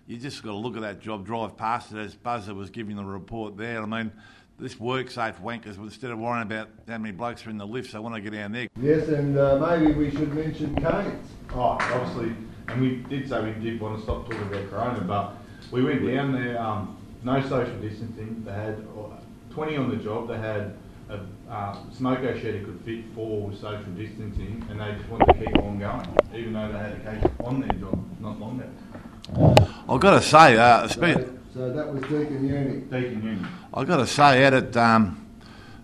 you 0.07 0.17
just 0.17 0.43
got 0.43 0.51
to 0.51 0.57
look 0.57 0.75
at 0.77 0.83
that 0.83 1.01
job, 1.01 1.25
drive 1.25 1.57
past 1.57 1.93
it 1.93 1.99
as 1.99 2.15
Buzzer 2.15 2.55
was 2.55 2.71
giving 2.71 2.97
the 2.97 3.05
report 3.05 3.57
there. 3.57 3.81
I 3.81 3.87
mean, 3.87 4.13
this 4.59 4.77
WorkSafe 4.77 5.41
wankers, 5.43 5.77
instead 5.79 6.11
of 6.11 6.19
worrying 6.19 6.43
about 6.43 6.69
how 6.89 6.99
many 6.99 7.13
blokes 7.13 7.47
are 7.47 7.51
in 7.51 7.59
the 7.59 7.67
lifts, 7.67 7.93
they 7.93 7.99
want 7.99 8.15
to 8.15 8.21
get 8.21 8.33
down 8.33 8.53
there. 8.53 8.69
Yes, 8.81 9.09
and 9.09 9.39
uh, 9.39 9.59
maybe 9.59 9.93
we 9.93 10.11
should 10.11 10.33
mention 10.35 10.75
Kanes. 10.77 11.19
Oh, 11.55 11.77
obviously, 11.81 12.35
and 12.69 12.81
we 12.81 12.97
did 13.09 13.29
say 13.29 13.43
we 13.43 13.53
did 13.63 13.81
want 13.81 13.97
to 13.99 14.03
stop 14.03 14.25
talking 14.29 14.43
about 14.43 14.71
Corona, 14.71 15.01
but 15.01 15.35
we 15.71 15.83
went 15.83 16.07
down 16.07 16.33
there, 16.33 16.61
um, 16.61 16.97
no 17.23 17.41
social 17.43 17.77
distancing. 17.81 18.43
They 18.45 18.53
had 18.53 18.85
uh, 18.97 19.21
20 19.51 19.77
on 19.77 19.91
the 19.91 19.97
job. 19.97 20.29
They 20.29 20.39
had 20.39 20.75
a 21.11 21.21
uh, 21.51 21.77
smoko 21.99 22.41
shed 22.41 22.55
that 22.55 22.65
could 22.65 22.81
fit 22.85 23.05
four 23.15 23.49
with 23.49 23.61
social 23.61 23.91
distancing, 23.97 24.65
and 24.71 24.81
they 24.81 24.93
just 24.93 25.09
wanted 25.09 25.27
to 25.27 25.35
keep 25.35 25.57
on 25.59 25.79
going, 25.79 26.19
even 26.35 26.53
though 26.53 26.73
they 26.73 26.79
had 26.79 26.93
a 26.93 27.21
case 27.21 27.31
on 27.45 27.61
their 27.61 27.79
job 27.79 28.21
not 28.21 28.41
long 28.41 28.61
ago. 28.61 29.55
I've 29.89 30.01
got 30.01 30.21
to 30.21 30.23
say, 30.23 30.57
uh, 30.57 30.89
So, 30.89 31.39
so 31.55 31.71
that 31.71 31.93
was 31.93 32.03
Deakin 32.03 32.49
Uni. 32.49 32.81
Deakin 32.81 33.23
Union. 33.23 33.49
I've 33.75 33.87
got 33.87 33.99
to 33.99 34.07
say, 34.07 34.45
out 34.45 34.55
at 34.55 34.77
um, 34.77 35.27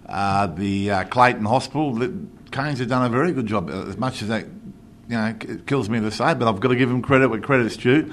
uh, 0.06 0.46
the 0.46 0.90
uh, 0.90 1.04
Clayton 1.04 1.44
Hospital, 1.44 1.94
the 1.94 2.08
Kanes 2.50 2.78
have 2.78 2.88
done 2.88 3.04
a 3.04 3.08
very 3.08 3.32
good 3.32 3.46
job. 3.46 3.70
As 3.70 3.96
much 3.96 4.22
as 4.22 4.28
that, 4.28 4.46
you 5.08 5.16
know, 5.16 5.36
it 5.40 5.66
kills 5.66 5.88
me 5.88 6.00
to 6.00 6.10
say, 6.10 6.34
but 6.34 6.48
I've 6.48 6.60
got 6.60 6.68
to 6.68 6.76
give 6.76 6.88
them 6.88 7.02
credit 7.02 7.28
where 7.28 7.40
credit's 7.40 7.76
due. 7.76 8.12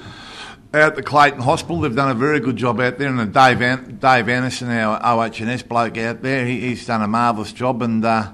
Out 0.74 0.82
at 0.82 0.96
the 0.96 1.02
Clayton 1.02 1.40
Hospital, 1.40 1.80
they've 1.80 1.94
done 1.94 2.10
a 2.10 2.14
very 2.14 2.40
good 2.40 2.56
job 2.56 2.80
out 2.80 2.98
there, 2.98 3.08
and 3.08 3.32
Dave 3.32 3.62
An- 3.62 3.98
Dave 3.98 4.28
Anderson, 4.28 4.68
our 4.68 5.00
OH&S 5.02 5.62
bloke 5.62 5.96
out 5.96 6.22
there, 6.22 6.44
he, 6.44 6.60
he's 6.60 6.84
done 6.84 7.02
a 7.02 7.08
marvellous 7.08 7.52
job. 7.52 7.80
And 7.80 8.04
uh, 8.04 8.32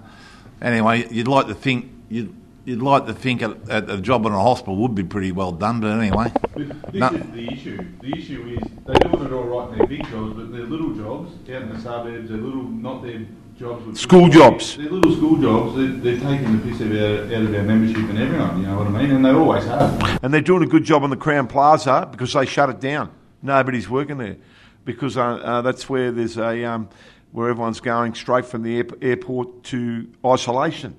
anyway, 0.61 1.07
you'd 1.11 1.29
like 1.29 1.47
to 1.47 1.55
think 1.55 1.93
you'd, 2.09 2.35
you'd 2.65 2.83
like 2.83 3.07
to 3.07 3.15
think 3.15 3.43
a, 3.43 3.57
a, 3.69 3.97
a 3.97 4.01
job 4.01 4.25
in 4.27 4.33
a 4.33 4.41
hospital 4.41 4.77
would 4.77 4.95
be 4.95 5.05
pretty 5.05 5.33
well 5.33 5.53
done, 5.53 5.81
but 5.81 5.99
anyway. 5.99 6.33
But 6.55 6.93
this 6.93 7.01
No. 7.01 7.09
is 7.09 7.31
the 7.33 7.53
issue. 7.53 7.85
The 8.01 8.17
issue 8.17 8.59
is 8.61 8.69
they're 8.87 8.95
doing 9.11 9.25
it 9.27 9.33
all 9.33 9.43
right 9.45 9.73
in 9.73 9.79
their 9.79 9.87
big 9.87 10.09
jobs, 10.09 10.35
but 10.37 10.53
their 10.53 10.63
little 10.67 10.91
jobs 10.95 11.33
out 11.51 11.63
in 11.63 11.69
the 11.73 11.81
suburbs, 11.81 12.29
they're 12.29 12.39
little, 12.39 12.63
not 12.63 13.03
their 13.03 13.23
jobs. 13.59 13.85
With 13.87 13.99
School 13.99 14.29
jobs. 14.29 14.77
They're 14.77 14.91
little 14.91 15.15
school 15.17 15.37
jobs. 15.39 15.77
They're, 15.77 15.87
they're 15.89 16.21
taking 16.21 16.59
the 16.61 16.71
piss 16.71 16.81
out 16.81 16.93
of, 16.93 17.33
out 17.33 17.43
of 17.43 17.55
our 17.55 17.63
membership 17.63 18.09
and 18.09 18.19
everyone. 18.19 18.61
You 18.61 18.67
know 18.67 18.79
what 18.79 18.87
I 18.89 18.91
mean? 19.03 19.11
And 19.11 19.25
they 19.25 19.31
always 19.31 19.65
have. 19.65 20.21
And 20.25 20.33
they're 20.33 20.41
doing 20.41 20.63
a 20.63 20.67
good 20.67 20.85
job 20.85 21.03
on 21.03 21.11
the 21.11 21.17
Crowne 21.17 21.49
Plaza 21.49 22.09
because 22.11 22.33
they 22.33 22.47
shut 22.47 22.71
it 22.71 22.81
down. 22.81 23.11
Nobody's 23.43 23.89
working 23.91 24.19
there 24.19 24.37
because 24.85 25.17
uh, 25.17 25.23
uh, 25.23 25.63
that's 25.63 25.89
where 25.89 26.13
there's 26.13 26.39
a 26.39 26.65
um, 26.65 26.89
where 27.33 27.49
everyone's 27.51 27.81
going 27.81 28.15
straight 28.15 28.45
from 28.45 28.63
the 28.63 28.77
air- 28.79 28.87
airport 29.01 29.65
to 29.65 30.07
isolation. 30.25 30.97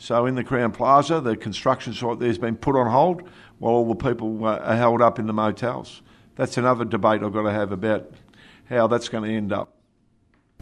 So 0.00 0.24
in 0.24 0.34
the 0.34 0.42
Crowne 0.42 0.72
Plaza, 0.72 1.20
the 1.20 1.36
construction 1.36 1.92
site 1.92 2.20
there's 2.20 2.38
been 2.38 2.56
put 2.56 2.74
on 2.74 2.90
hold 2.90 3.22
while 3.58 3.74
all 3.74 3.86
the 3.86 3.94
people 3.94 4.46
uh, 4.46 4.56
are 4.56 4.74
held 4.74 5.02
up 5.02 5.18
in 5.18 5.26
the 5.26 5.34
motels. 5.34 6.00
That's 6.36 6.56
another 6.56 6.86
debate 6.86 7.22
I've 7.22 7.34
got 7.34 7.42
to 7.42 7.52
have 7.52 7.70
about 7.70 8.10
how 8.70 8.86
that's 8.86 9.10
going 9.10 9.24
to 9.24 9.36
end 9.36 9.52
up. 9.52 9.74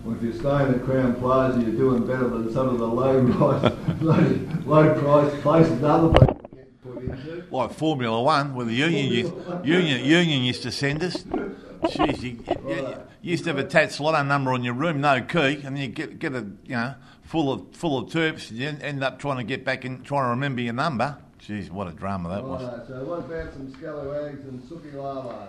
Well, 0.03 0.17
if 0.17 0.23
you're 0.23 0.33
staying 0.33 0.75
at 0.75 0.81
Crowne 0.81 1.21
Plaza, 1.21 1.61
you're 1.61 1.71
doing 1.71 2.05
better 2.05 2.29
than 2.29 2.53
some 2.53 2.69
of 2.69 2.79
the 2.79 2.89
low 2.89 3.25
price, 3.33 3.73
low, 4.01 4.41
low 4.67 5.01
price 5.01 5.41
places 5.43 5.85
other 5.85 6.09
people 6.09 6.51
get 6.57 6.83
put 6.83 7.03
into. 7.05 7.45
like 7.49 7.73
Formula 7.73 8.21
One, 8.21 8.57
where 8.57 8.67
the 8.67 8.75
union 8.75 9.07
used, 9.07 9.33
union 9.65 10.05
union 10.05 10.43
used 10.43 10.65
to 10.65 10.73
send 10.73 11.01
us. 11.05 11.23
Jeez, 11.23 12.23
you, 12.23 12.43
you, 12.69 12.77
you 12.77 12.97
used 13.23 13.45
to 13.45 13.51
have 13.51 13.59
a 13.59 13.65
tat 13.65 13.93
slot 13.93 14.27
number 14.27 14.53
on 14.53 14.65
your 14.65 14.75
room, 14.75 15.01
no 15.01 15.23
key, 15.23 15.63
and 15.65 15.79
you 15.79 15.87
get 15.87 16.19
get 16.19 16.33
a 16.35 16.45
you 16.65 16.75
know 16.75 16.95
full 17.29 17.53
of 17.53 17.67
full 17.73 17.99
of 17.99 18.11
terps. 18.11 18.51
You 18.51 18.69
end 18.69 19.05
up 19.05 19.19
trying 19.19 19.37
to 19.37 19.45
get 19.45 19.65
back 19.65 19.85
and 19.85 20.05
trying 20.05 20.25
to 20.25 20.31
remember 20.31 20.63
your 20.63 20.73
number. 20.73 21.17
Jeez, 21.41 21.71
what 21.71 21.87
a 21.87 21.93
drama 21.93 22.31
that 22.31 22.45
was. 22.45 22.63
Righto, 22.63 22.85
so 22.89 23.05
what 23.05 23.19
about 23.21 23.53
some 23.53 23.73
scallywags 23.75 24.45
and 24.45 24.61
sookie 24.63 24.93
lalas? 24.95 25.49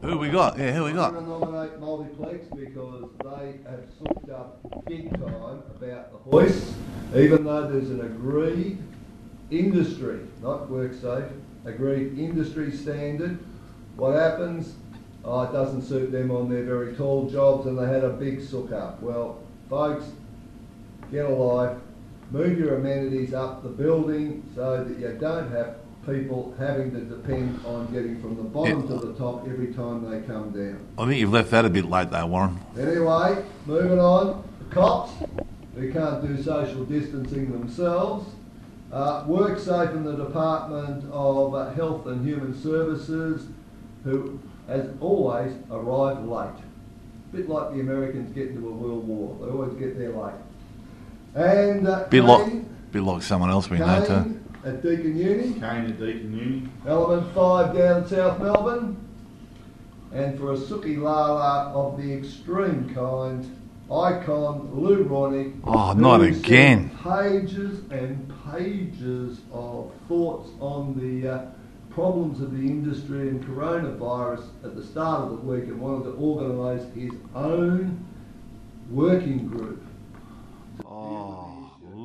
Who 0.00 0.16
we 0.16 0.30
got? 0.30 0.58
Yeah, 0.58 0.72
who 0.72 0.84
we 0.84 0.90
I'm 0.90 0.96
got? 0.96 1.12
going 1.12 1.24
to 1.26 1.30
nominate 1.30 1.78
Multiplex 1.78 2.46
because 2.46 3.04
they 3.22 3.70
have 3.70 3.84
sooked 3.98 4.30
up 4.30 4.58
big 4.86 5.10
time 5.12 5.62
about 5.76 6.12
the 6.12 6.30
hoist, 6.30 6.72
even 7.14 7.44
though 7.44 7.70
there's 7.70 7.90
an 7.90 8.00
agreed 8.00 8.78
industry, 9.50 10.20
not 10.42 10.68
WorkSafe, 10.68 11.30
agreed 11.66 12.18
industry 12.18 12.72
standard. 12.72 13.38
What 13.96 14.14
happens? 14.14 14.74
Oh, 15.24 15.42
it 15.42 15.52
doesn't 15.52 15.82
suit 15.82 16.10
them 16.10 16.30
on 16.30 16.48
their 16.48 16.62
very 16.62 16.94
tall 16.94 17.28
jobs 17.28 17.66
and 17.66 17.78
they 17.78 17.86
had 17.86 18.02
a 18.02 18.10
big 18.10 18.40
sook 18.40 18.72
up. 18.72 19.02
Well, 19.02 19.40
folks, 19.68 20.06
get 21.10 21.24
a 21.26 21.28
life, 21.28 21.76
move 22.30 22.58
your 22.58 22.76
amenities 22.76 23.32
up 23.34 23.62
the 23.62 23.68
building 23.68 24.42
so 24.54 24.84
that 24.84 24.98
you 24.98 25.16
don't 25.20 25.50
have 25.52 25.76
people 26.04 26.54
having 26.58 26.92
to 26.92 27.00
depend 27.00 27.60
on 27.66 27.86
getting 27.92 28.20
from 28.20 28.36
the 28.36 28.42
bottom 28.42 28.82
Yeah. 28.82 28.98
to 28.98 29.06
the 29.06 29.12
top 29.14 29.46
every 29.48 29.72
time 29.74 30.08
they 30.08 30.20
come 30.20 30.50
down. 30.50 30.78
I 30.98 31.06
think 31.06 31.18
you've 31.20 31.32
left 31.32 31.50
that 31.50 31.64
a 31.64 31.70
bit 31.70 31.84
late, 31.86 32.10
though, 32.10 32.26
Warren. 32.26 32.58
Anyway, 32.78 33.44
moving 33.66 33.98
on, 33.98 34.44
the 34.60 34.74
cops, 34.74 35.12
who 35.74 35.92
can't 35.92 36.26
do 36.26 36.40
social 36.42 36.84
distancing 36.84 37.50
themselves, 37.50 38.28
uh, 38.92 39.24
WorkSafe 39.24 39.94
in 39.96 40.04
the 40.04 40.14
Department 40.14 41.04
of 41.10 41.54
uh, 41.54 41.70
Health 41.72 42.06
and 42.06 42.24
Human 42.26 42.54
Services, 42.54 43.48
who, 44.04 44.38
as 44.68 44.88
always, 45.00 45.52
arrive 45.70 46.24
late. 46.24 46.62
bit 47.32 47.48
like 47.48 47.72
the 47.74 47.80
Americans 47.80 48.32
get 48.32 48.48
into 48.50 48.68
a 48.68 48.72
world 48.72 49.06
war, 49.08 49.36
they 49.40 49.50
always 49.50 49.74
get 49.74 49.98
there 49.98 50.10
late. 50.10 50.34
And 51.36 51.86
uh, 51.86 52.04
Bit 52.08 52.24
like 52.24 52.92
bit 52.92 53.02
like 53.02 53.22
someone 53.22 53.50
else 53.50 53.68
we 53.68 53.78
know 53.78 54.04
too. 54.04 54.40
At 54.64 54.82
Deakin 54.82 55.16
Uni, 55.16 55.52
Kane 55.52 55.84
at 55.84 55.98
Deakin 56.00 56.36
Uni. 56.36 56.68
Element 56.86 57.32
5 57.34 57.76
down 57.76 58.08
South 58.08 58.40
Melbourne. 58.40 58.96
And 60.12 60.38
for 60.38 60.54
a 60.54 60.56
Suki 60.56 60.96
Lala 60.98 61.72
of 61.72 61.98
the 62.00 62.10
extreme 62.10 62.92
kind, 62.94 63.44
icon 63.92 64.70
Lou 64.72 65.02
Ronnie. 65.02 65.52
Oh, 65.64 65.92
not 65.92 66.22
again. 66.22 66.90
Pages 67.04 67.80
and 67.90 68.32
pages 68.50 69.40
of 69.52 69.92
thoughts 70.08 70.50
on 70.58 70.98
the 70.98 71.28
uh, 71.28 71.46
problems 71.90 72.40
of 72.40 72.52
the 72.52 72.66
industry 72.66 73.28
and 73.28 73.44
coronavirus 73.44 74.46
at 74.64 74.74
the 74.74 74.82
start 74.82 75.24
of 75.24 75.30
the 75.30 75.46
week 75.46 75.64
and 75.64 75.78
wanted 75.80 76.04
to 76.04 76.12
organise 76.12 76.82
his 76.94 77.12
own 77.34 78.04
working 78.90 79.46
group. 79.48 79.85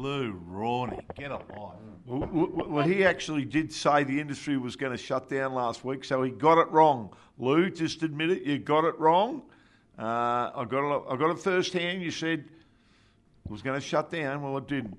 Lou 0.01 0.31
Rawny, 0.47 0.99
get 1.15 1.29
a 1.29 1.35
life. 1.35 1.77
Well, 2.07 2.27
well, 2.31 2.67
well, 2.67 2.87
he 2.87 3.05
actually 3.05 3.45
did 3.45 3.71
say 3.71 4.03
the 4.03 4.19
industry 4.19 4.57
was 4.57 4.75
going 4.75 4.91
to 4.91 4.97
shut 4.97 5.29
down 5.29 5.53
last 5.53 5.85
week, 5.85 6.03
so 6.03 6.23
he 6.23 6.31
got 6.31 6.57
it 6.57 6.67
wrong. 6.71 7.15
Lou, 7.37 7.69
just 7.69 8.01
admit 8.01 8.31
it, 8.31 8.41
you 8.41 8.57
got 8.57 8.83
it 8.83 8.99
wrong. 8.99 9.43
Uh, 9.99 10.49
I 10.55 10.65
got 10.67 10.97
it. 10.97 11.03
I 11.07 11.15
got 11.17 11.29
it 11.29 11.37
first 11.37 11.73
hand. 11.73 12.01
You 12.01 12.09
said 12.09 12.39
it 12.39 13.51
was 13.51 13.61
going 13.61 13.79
to 13.79 13.85
shut 13.85 14.09
down. 14.09 14.41
Well, 14.41 14.57
it 14.57 14.67
didn't. 14.67 14.97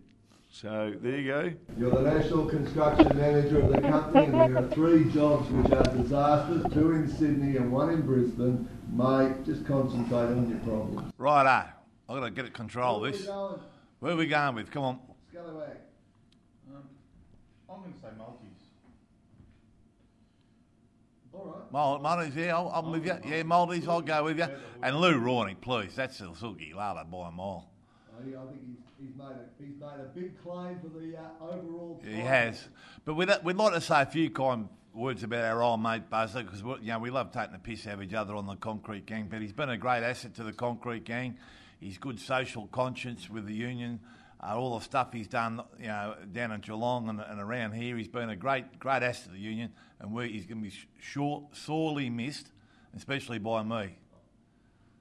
So 0.48 0.94
there 1.00 1.18
you 1.18 1.28
go. 1.28 1.52
You're 1.76 1.90
the 1.90 2.02
national 2.02 2.46
construction 2.46 3.16
manager 3.16 3.60
of 3.62 3.72
the 3.72 3.80
company, 3.80 4.26
and 4.26 4.34
there 4.34 4.58
are 4.58 4.68
three 4.68 5.10
jobs 5.10 5.50
which 5.50 5.72
are 5.72 5.96
disasters: 5.96 6.64
two 6.72 6.92
in 6.92 7.08
Sydney 7.08 7.56
and 7.56 7.72
one 7.72 7.90
in 7.90 8.02
Brisbane. 8.02 8.68
Mate, 8.88 9.44
just 9.44 9.66
concentrate 9.66 10.26
on 10.26 10.48
your 10.48 10.58
problems. 10.60 11.12
Righto, 11.18 11.48
I've 12.08 12.20
got 12.20 12.20
to 12.20 12.30
get 12.30 12.44
it 12.44 12.54
control 12.54 12.96
of 12.96 13.02
Where 13.02 13.10
this. 13.10 13.28
Where 14.02 14.14
are 14.14 14.16
we 14.16 14.26
going 14.26 14.56
with? 14.56 14.68
Come 14.72 14.82
on. 14.82 14.98
Scallywag. 15.30 15.76
Um, 16.74 16.82
I'm 17.70 17.82
going 17.82 17.92
to 17.92 18.00
say 18.00 18.08
Maltese. 18.18 18.48
All 21.32 21.44
right. 21.44 21.72
Mal- 21.72 22.00
Maldives, 22.00 22.34
yeah, 22.34 22.56
I'll, 22.56 22.72
I'm 22.74 22.90
with 22.90 23.06
you. 23.06 23.16
Yeah, 23.24 23.44
Maldives, 23.44 23.86
I'll 23.86 24.00
go 24.00 24.24
with 24.24 24.38
you. 24.38 24.48
And 24.82 24.96
Lou 24.96 25.18
Rawley, 25.18 25.54
please. 25.54 25.94
That's 25.94 26.18
the 26.18 26.34
Silky 26.34 26.72
Lala 26.74 27.04
by 27.04 27.28
a 27.28 27.30
mile. 27.30 27.70
I 28.18 28.24
think, 28.24 28.34
I 28.36 28.40
think 28.40 28.60
he's, 28.66 29.06
he's 29.06 29.16
made 29.16 29.36
a 29.36 29.62
he's 29.64 29.80
made 29.80 30.00
a 30.00 30.10
big 30.12 30.42
claim 30.42 30.80
for 30.80 30.88
the 30.88 31.16
uh, 31.16 31.52
overall. 31.52 32.02
He 32.04 32.18
has. 32.18 32.70
But 33.04 33.14
we'd, 33.14 33.30
we'd 33.44 33.54
like 33.54 33.74
to 33.74 33.80
say 33.80 34.02
a 34.02 34.06
few 34.06 34.30
kind 34.30 34.68
words 34.92 35.22
about 35.22 35.44
our 35.44 35.62
old 35.62 35.80
mate 35.80 36.10
Buzzer 36.10 36.42
because 36.42 36.62
you 36.82 36.88
know 36.88 36.98
we 36.98 37.10
love 37.10 37.30
taking 37.30 37.52
the 37.52 37.60
piss 37.60 37.86
out 37.86 37.94
of 37.94 38.02
each 38.02 38.14
other 38.14 38.34
on 38.34 38.46
the 38.46 38.56
concrete 38.56 39.06
gang. 39.06 39.28
But 39.30 39.42
he's 39.42 39.52
been 39.52 39.70
a 39.70 39.78
great 39.78 40.02
asset 40.02 40.34
to 40.34 40.42
the 40.42 40.52
concrete 40.52 41.04
gang. 41.04 41.38
He's 41.82 41.98
good 41.98 42.20
social 42.20 42.68
conscience 42.68 43.28
with 43.28 43.44
the 43.44 43.54
union. 43.54 43.98
Uh, 44.40 44.54
all 44.56 44.78
the 44.78 44.84
stuff 44.84 45.12
he's 45.12 45.26
done, 45.26 45.60
you 45.80 45.88
know, 45.88 46.14
down 46.32 46.52
in 46.52 46.60
Geelong 46.60 47.08
and, 47.08 47.18
and 47.20 47.40
around 47.40 47.72
here, 47.72 47.96
he's 47.96 48.06
been 48.06 48.30
a 48.30 48.36
great, 48.36 48.78
great 48.78 49.02
asset 49.02 49.24
to 49.24 49.30
the 49.32 49.38
union, 49.38 49.72
and 49.98 50.12
we, 50.12 50.28
he's 50.28 50.46
going 50.46 50.58
to 50.58 50.62
be 50.62 50.70
sh- 50.70 50.86
short, 51.00 51.56
sorely 51.56 52.08
missed, 52.08 52.52
especially 52.96 53.40
by 53.40 53.64
me. 53.64 53.96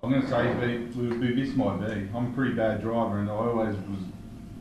I'm 0.02 0.10
going 0.10 0.24
to 0.24 0.28
say 0.28 0.80
would 1.00 1.22
be 1.22 1.36
missed 1.36 1.56
my 1.56 1.78
be. 1.78 2.10
I'm 2.16 2.32
a 2.32 2.32
pretty 2.34 2.56
bad 2.56 2.82
driver 2.82 3.20
and 3.20 3.30
I 3.30 3.34
always 3.34 3.76
was 3.76 4.00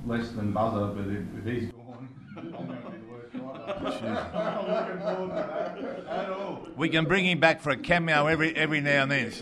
less 0.04 0.30
than 0.32 0.52
buzzer, 0.52 0.88
but 0.88 1.06
if, 1.10 1.22
if 1.38 1.44
he's 1.46 1.72
gone, 1.72 2.08
I'm 2.36 2.50
going 2.50 2.82
to 2.82 2.90
be 2.90 2.98
the 2.98 3.10
worst 3.10 3.32
driver. 3.32 4.32
I'm 4.34 4.68
not 4.68 4.68
looking 4.68 5.00
forward 5.00 5.28
to 5.28 6.04
that 6.06 6.06
at 6.06 6.30
all. 6.30 6.68
We 6.76 6.90
can 6.90 7.06
bring 7.06 7.24
him 7.24 7.40
back 7.40 7.62
for 7.62 7.70
a 7.70 7.78
cameo 7.78 8.26
every 8.26 8.54
every 8.54 8.82
now 8.82 9.04
and 9.04 9.10
then. 9.10 9.32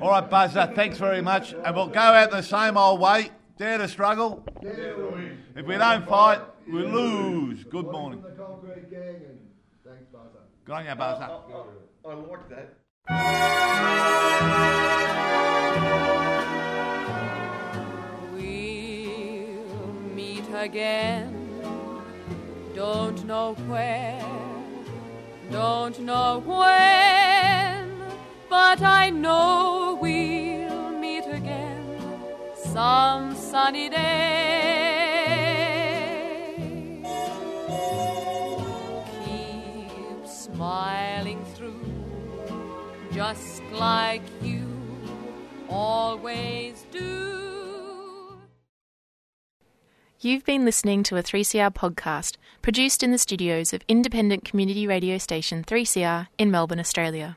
All 0.00 0.10
right, 0.10 0.28
Buzzer, 0.28 0.70
thanks 0.74 0.98
very 0.98 1.20
much, 1.22 1.52
and 1.52 1.74
we'll 1.74 1.88
go 1.88 2.00
out 2.00 2.30
the 2.30 2.42
same 2.42 2.76
old 2.76 3.00
way. 3.00 3.30
Dare 3.56 3.78
to 3.78 3.88
struggle. 3.88 4.44
If 4.62 5.66
we 5.66 5.76
don't 5.76 6.06
fight, 6.06 6.40
we 6.70 6.84
lose. 6.84 7.64
Good 7.64 7.86
morning. 7.86 8.20
From 8.22 8.30
the 8.30 8.36
concrete 8.36 8.90
gang, 8.90 9.38
thanks, 9.84 10.06
Buzzer. 10.12 10.44
Good 10.64 10.72
on 10.72 10.84
you, 10.86 10.94
Buzzer. 10.94 11.28
I 12.04 12.14
like 12.14 12.48
that. 12.50 12.74
We'll 18.32 19.92
meet 20.14 20.44
again. 20.54 21.34
Don't 22.74 23.24
know 23.24 23.54
where, 23.66 24.22
don't 25.50 25.98
know 26.00 26.38
when, 26.46 27.17
but 28.48 28.80
I 28.82 29.10
know 29.10 29.98
we'll 30.00 30.90
meet 30.98 31.24
again 31.26 31.84
some 32.54 33.34
sunny 33.34 33.88
day. 33.88 35.08
Keep 39.24 40.26
smiling 40.26 41.44
through, 41.54 41.84
just 43.12 43.62
like 43.72 44.22
you 44.42 44.66
always 45.68 46.84
do. 46.90 48.38
You've 50.20 50.44
been 50.44 50.64
listening 50.64 51.04
to 51.04 51.16
a 51.16 51.22
3CR 51.22 51.72
podcast 51.72 52.38
produced 52.60 53.04
in 53.04 53.12
the 53.12 53.18
studios 53.18 53.72
of 53.72 53.82
independent 53.86 54.44
community 54.44 54.84
radio 54.86 55.16
station 55.16 55.62
3CR 55.62 56.26
in 56.38 56.50
Melbourne, 56.50 56.80
Australia. 56.80 57.36